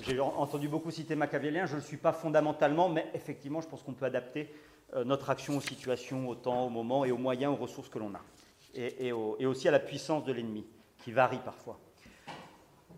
[0.04, 3.84] j'ai entendu beaucoup citer Machiavélien, je ne le suis pas fondamentalement, mais effectivement, je pense
[3.84, 4.54] qu'on peut adapter
[4.94, 8.00] euh, notre action aux situations, au temps, au moment et aux moyens, aux ressources que
[8.00, 8.22] l'on a.
[8.74, 10.66] Et, aussi à la puissance de l'ennemi,
[11.04, 11.78] qui varie parfois.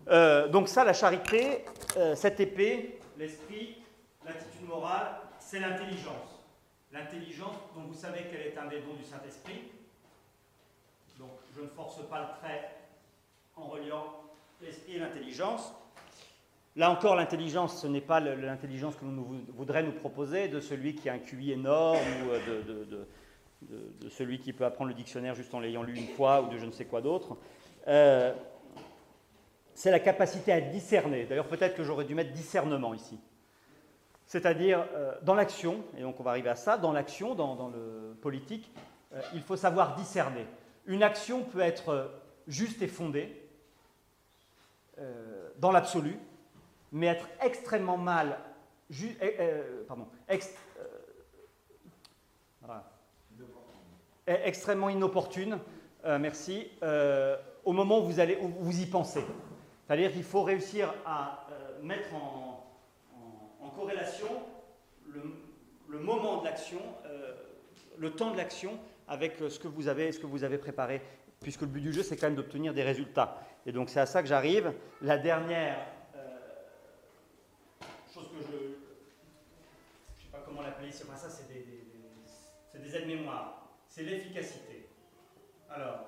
[0.09, 1.65] Euh, donc ça, la charité,
[1.97, 3.77] euh, cette épée, l'esprit,
[4.23, 6.43] l'attitude morale, c'est l'intelligence.
[6.91, 9.71] L'intelligence, dont vous savez qu'elle est un des dons du Saint-Esprit.
[11.17, 12.69] Donc je ne force pas le trait
[13.55, 14.13] en reliant
[14.61, 15.73] l'esprit et l'intelligence.
[16.75, 21.07] Là encore, l'intelligence, ce n'est pas l'intelligence que l'on voudrait nous proposer de celui qui
[21.07, 23.05] a un QI énorme ou euh,
[23.61, 26.57] de, celui qui peut apprendre le dictionnaire juste en l'ayant lu une fois ou de
[26.57, 27.37] je ne sais quoi d'autre.
[27.87, 28.33] Euh,
[29.75, 31.25] c'est la capacité à discerner.
[31.25, 33.19] D'ailleurs, peut-être que j'aurais dû mettre discernement ici.
[34.25, 38.15] C'est-à-dire, euh, dans l'action, et donc on va arriver à ça, dans l'action, dans, le
[38.19, 38.71] politique,
[39.35, 40.47] il faut savoir discerner.
[40.87, 42.09] Une action peut être
[42.47, 43.39] juste et fondée,
[45.59, 46.17] dans l'absolu,
[46.93, 48.39] mais être extrêmement mal,
[48.91, 50.37] eh, euh, pardon, euh,
[54.27, 55.59] eh, extrêmement inopportune,
[56.05, 56.69] euh, merci,
[57.65, 59.23] au moment où vous, allez, vous y pensez.
[59.85, 61.47] C'est-à-dire qu'il faut réussir à
[61.81, 62.59] mettre en,
[63.75, 64.27] corrélation
[65.07, 66.79] le, moment de l'action,
[67.97, 68.77] le temps de l'action
[69.07, 71.01] avec ce que vous avez, ce que vous avez préparé,
[71.39, 73.41] puisque le but du jeu, c'est quand même d'obtenir des résultats.
[73.65, 74.73] Et donc c'est à ça que j'arrive.
[75.01, 75.77] La dernière
[80.93, 81.65] ça c'est des,
[82.79, 84.87] des aides-mémoires, c'est l'efficacité.
[85.69, 86.05] Alors,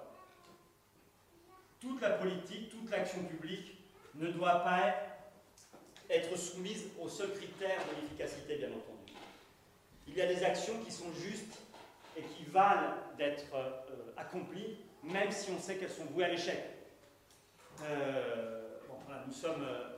[1.80, 3.78] toute la politique, toute l'action publique
[4.16, 4.96] ne doit pas
[6.10, 9.14] être soumise au seul critère de l'efficacité, bien entendu.
[10.08, 11.60] Il y a des actions qui sont justes
[12.16, 16.64] et qui valent d'être euh, accomplies, même si on sait qu'elles sont vouées à l'échec.
[17.84, 18.62] Euh,
[19.44, 19.90] euh,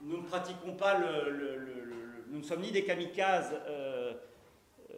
[0.00, 1.99] nous ne pratiquons pas le
[2.30, 4.14] nous ne sommes ni des kamikazes euh,
[4.92, 4.94] euh,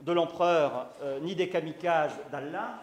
[0.00, 2.78] de l'empereur, euh, ni des kamikazes d'Allah,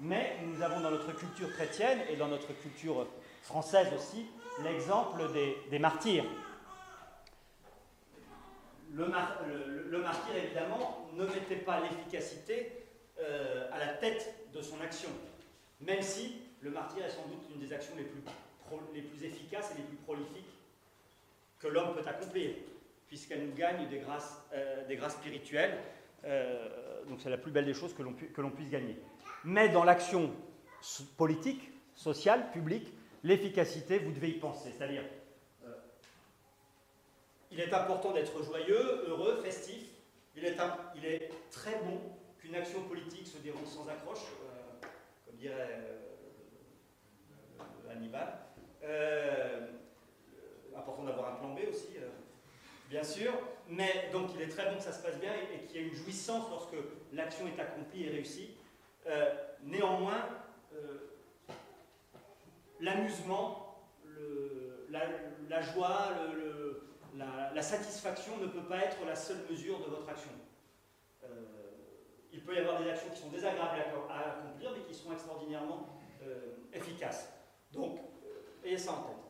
[0.00, 3.06] mais nous avons dans notre culture chrétienne et dans notre culture
[3.42, 4.26] française aussi
[4.64, 5.22] l'exemple
[5.70, 6.24] des, martyrs.
[8.92, 12.72] Le, martyr, évidemment, ne mettait pas l'efficacité
[13.72, 15.10] à la tête de son action,
[15.80, 18.22] même si le martyr est sans doute une des actions les plus,
[18.94, 20.50] les plus efficaces et les plus prolifiques
[21.60, 22.50] que l'homme peut accomplir
[23.08, 25.78] puisqu'elle nous gagne des grâces, euh, spirituelles.
[26.24, 28.96] Euh, donc c'est la plus belle des choses que l'on, puisse gagner.
[29.44, 30.32] Mais dans l'action
[31.16, 32.92] politique, sociale, publique,
[33.24, 34.72] l'efficacité, vous devez y penser.
[34.76, 35.04] C'est-à-dire,
[35.64, 35.72] euh,
[37.50, 39.84] il est important d'être joyeux, heureux, festif.
[40.36, 40.56] Il est,
[40.94, 41.98] il est très bon
[42.38, 44.24] qu'une action politique se déroule sans accroche,
[45.26, 45.82] comme dirait
[47.90, 48.38] Hannibal.
[50.76, 51.97] important d'avoir un plan B aussi
[52.88, 53.32] bien sûr,
[53.68, 55.88] mais donc il est très bon que ça se passe bien et, qu'il y ait
[55.88, 56.76] une jouissance lorsque
[57.12, 58.56] l'action est accomplie et réussie.
[59.06, 60.26] Euh, néanmoins,
[60.74, 61.08] euh,
[62.80, 63.64] l'amusement,
[64.90, 66.12] la, joie,
[67.14, 70.30] la, satisfaction ne peut pas être la seule mesure de votre action.
[71.24, 71.26] Euh,
[72.32, 73.74] il peut y avoir des actions qui sont désagréables
[74.10, 76.00] à, accomplir, mais qui sont extraordinairement
[76.72, 77.32] efficaces.
[77.72, 77.98] Donc,
[78.64, 79.27] ayez ça en tête.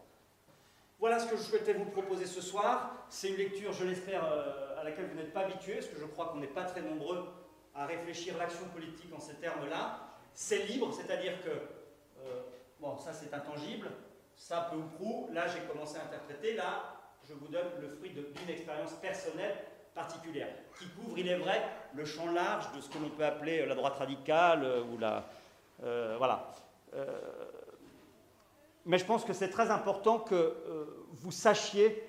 [0.98, 3.06] Voilà ce que je souhaitais vous proposer ce soir.
[3.08, 6.06] C'est une lecture, je l'espère, euh, à laquelle vous n'êtes pas habitués, parce que je
[6.06, 7.24] crois qu'on n'est pas très nombreux
[7.74, 10.00] à réfléchir l'action politique en ces termes-là.
[10.34, 12.42] C'est libre, c'est-à-dire que, euh,
[12.80, 13.88] bon, ça c'est intangible,
[14.34, 16.96] ça peu ou prou, là j'ai commencé à interpréter, là
[17.28, 19.54] je vous donne le fruit d'une expérience personnelle
[19.94, 21.62] particulière, qui couvre, il est vrai,
[21.94, 25.24] le champ large de ce que l'on peut appeler la droite radicale, euh, ou la...
[26.18, 26.52] voilà.
[28.88, 30.56] Mais je pense que c'est très important que
[31.12, 32.02] vous sachiez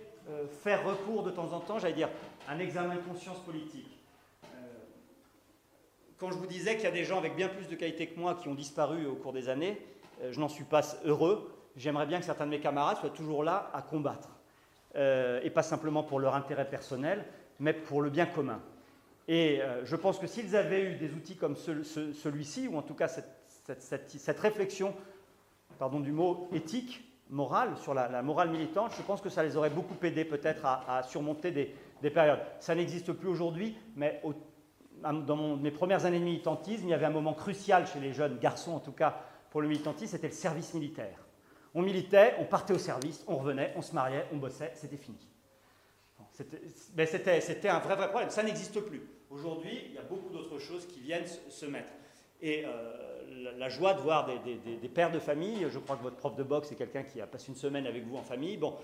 [0.63, 2.09] faire recours de temps en temps, j'allais dire,
[2.47, 3.99] un examen de conscience politique
[6.19, 8.19] quand je vous disais qu'il y a des gens avec bien plus de qualité que
[8.19, 9.81] moi qui ont disparu au cours des années,
[10.21, 11.49] euh, je n'en suis pas heureux.
[11.77, 14.29] J'aimerais bien que certains de mes camarades soient toujours là à combattre.
[14.95, 17.23] Euh, et pas simplement pour leur intérêt personnel,
[17.59, 18.59] mais pour le bien commun.
[19.27, 22.95] Et euh, je pense que s'ils avaient eu des outils comme celui-ci, ou en tout
[22.95, 24.93] cas cette, réflexion,
[25.79, 29.69] pardon du mot, éthique, morale, sur la, morale militante, je pense que ça les aurait
[29.69, 32.39] beaucoup aidés peut-être à, surmonter des, des, périodes.
[32.59, 34.21] Ça n'existe plus aujourd'hui, mais
[35.01, 38.37] dans mes premières années de militantisme, il y avait un moment crucial chez les jeunes
[38.39, 41.25] garçons, en tout cas pour le militantisme, c'était le service militaire.
[41.73, 45.17] On militait, on partait au service, on revenait, on se mariait, on bossait, c'était fini.
[46.33, 48.29] C'était un vrai, vrai problème.
[48.29, 49.01] Ça n'existe plus.
[49.29, 51.89] Aujourd'hui, il y a beaucoup d'autres choses qui viennent se mettre.
[52.41, 53.18] Et euh,
[53.57, 56.71] la, joie de voir des, pères de famille, je crois que votre prof de boxe
[56.71, 58.75] est quelqu'un qui a passé une semaine avec vous en famille, bon,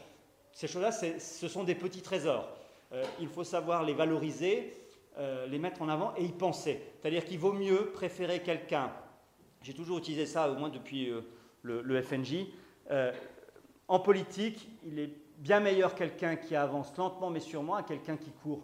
[0.51, 2.47] ces choses-là, ce sont des petits trésors.
[2.93, 4.73] Euh, il faut savoir les valoriser
[5.17, 6.81] euh, les mettre en avant et y penser.
[6.99, 8.91] C'est-à-dire qu'il vaut mieux préférer quelqu'un,
[9.61, 11.21] j'ai toujours utilisé ça au moins depuis euh,
[11.61, 12.47] le, FNJ,
[12.91, 13.13] euh,
[13.87, 18.31] en politique, il est bien meilleur quelqu'un qui avance lentement mais sûrement à quelqu'un qui
[18.31, 18.63] court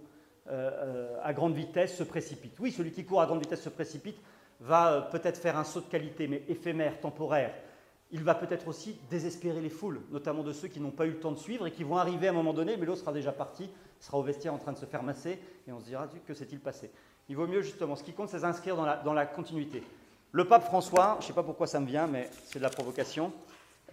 [1.24, 2.60] à grande vitesse, se précipite.
[2.60, 4.18] Oui, celui qui court à grande vitesse se précipite
[4.62, 7.54] va peut-être faire un saut de qualité, mais éphémère, temporaire.
[8.12, 11.20] Il va peut-être aussi désespérer les foules, notamment de ceux qui n'ont pas eu le
[11.20, 13.32] temps de suivre et qui vont arriver à un moment donné, mais l'autre sera déjà
[13.32, 13.70] parti
[14.02, 16.60] sera au vestiaire en train de se faire masser, et on se dira que s'est-il
[16.60, 16.92] passé?
[17.30, 19.84] Il vaut mieux justement, ce qui compte, c'est s'inscrire dans la, continuité.
[20.32, 22.70] Le pape François, je ne sais pas pourquoi ça me vient, mais c'est de la
[22.70, 23.32] provocation.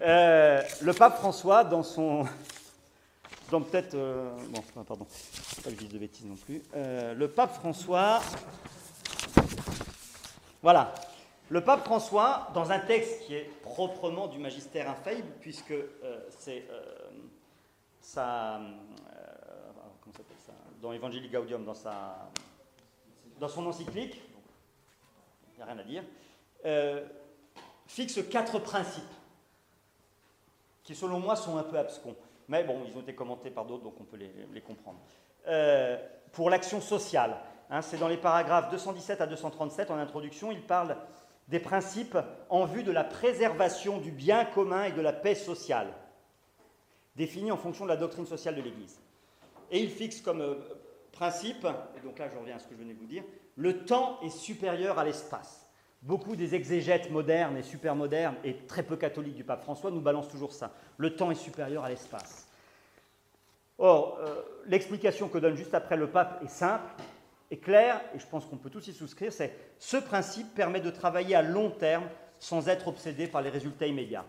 [0.00, 2.24] Euh, le pape François, dans son.
[3.50, 3.94] Dans peut-être.
[3.94, 5.06] Euh, bon, pardon,
[5.62, 6.62] pas le je de bêtises non plus.
[6.74, 8.20] Euh, le pape François.
[10.62, 10.94] Voilà.
[11.50, 15.74] Le pape François, dans un texte qui est proprement du magistère infaillible, puisque
[16.38, 16.64] c'est
[18.00, 18.60] sa,
[20.80, 22.30] dans Evangelii Gaudium, dans, sa,
[23.38, 24.20] dans son encyclique,
[25.52, 26.04] il n'y a rien à dire,
[26.64, 27.04] euh,
[27.86, 29.02] fixe quatre principes
[30.84, 32.16] qui, selon moi, sont un peu abscons.
[32.48, 34.98] Mais bon, ils ont été commentés par d'autres, donc on peut les, comprendre.
[35.46, 35.98] Euh,
[36.32, 37.36] pour l'action sociale,
[37.70, 40.96] hein, c'est dans les paragraphes 217 à 237, en introduction, il parle
[41.48, 42.18] des principes
[42.50, 45.92] en vue de la préservation du bien commun et de la paix sociale,
[47.16, 49.00] définis en fonction de la doctrine sociale de l'Église.
[49.70, 50.54] Et il fixe comme euh,
[51.12, 51.66] principe,
[51.96, 53.24] et donc là je reviens à ce que je venais de vous dire,
[53.56, 55.64] le temps est supérieur à l'espace.
[56.02, 60.00] Beaucoup des exégètes modernes et super modernes et très peu catholiques du pape François nous
[60.00, 60.72] balancent toujours ça.
[60.96, 62.46] Le temps est supérieur à l'espace.
[63.78, 66.88] Or, euh, l'explication que donne juste après le pape est simple,
[67.50, 70.90] est claire, et je pense qu'on peut tous y souscrire, c'est ce principe permet de
[70.90, 72.04] travailler à long terme
[72.38, 74.24] sans être obsédé par les résultats immédiats.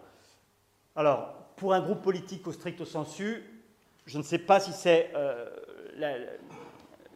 [0.95, 3.43] Alors, pour un groupe politique au stricto sensu,
[4.05, 5.45] je ne sais pas si c'est euh,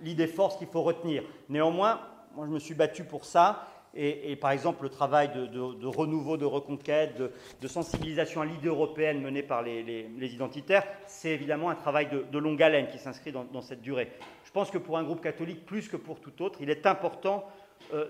[0.01, 1.23] l'idée force qu'il faut retenir.
[1.49, 2.01] Néanmoins,
[2.35, 3.67] moi je me suis battu pour ça.
[3.95, 7.15] Et, par exemple, le travail de, renouveau, de reconquête,
[7.61, 12.61] de, sensibilisation à l'idée européenne menée par les, identitaires, c'est évidemment un travail de, longue
[12.63, 14.11] haleine qui s'inscrit dans, cette durée.
[14.45, 17.45] Je pense que pour un groupe catholique, plus que pour tout autre, il est important
[17.93, 18.07] euh,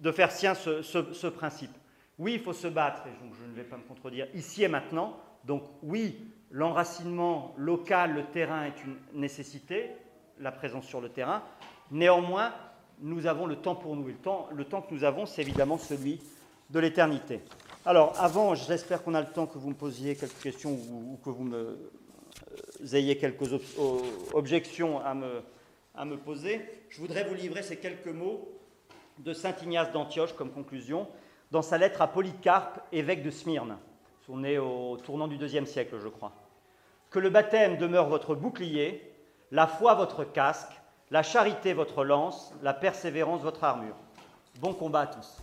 [0.00, 1.72] de faire sien ce, ce, principe.
[2.18, 4.68] Oui, il faut se battre, et donc je ne vais pas me contredire, ici et
[4.68, 5.16] maintenant.
[5.44, 6.18] Donc oui,
[6.50, 9.90] l'enracinement local, le terrain est une nécessité,
[10.38, 11.42] la présence sur le terrain.
[11.90, 12.52] Néanmoins,
[13.02, 14.06] nous avons le temps pour nous.
[14.06, 16.20] Le temps, le temps que nous avons, c'est évidemment celui
[16.70, 17.40] de l'éternité.
[17.84, 21.30] Alors, avant, j'espère qu'on a le temps que vous me posiez quelques questions ou, que
[21.30, 23.50] vous me, euh, ayez quelques
[24.32, 25.42] objections à me,
[25.94, 26.60] à me poser.
[26.88, 28.48] Je voudrais vous livrer ces quelques mots
[29.18, 31.08] de saint Ignace d'Antioche comme conclusion
[31.50, 33.76] dans sa lettre à Polycarpe, évêque de Smyrne.
[34.28, 36.32] On est au tournant du deuxième siècle, je crois.
[37.10, 39.12] Que le baptême demeure votre bouclier,
[39.50, 40.72] la foi votre casque,
[41.12, 43.94] la charité votre lance, la persévérance votre armure.
[44.60, 45.42] Bon combat à tous.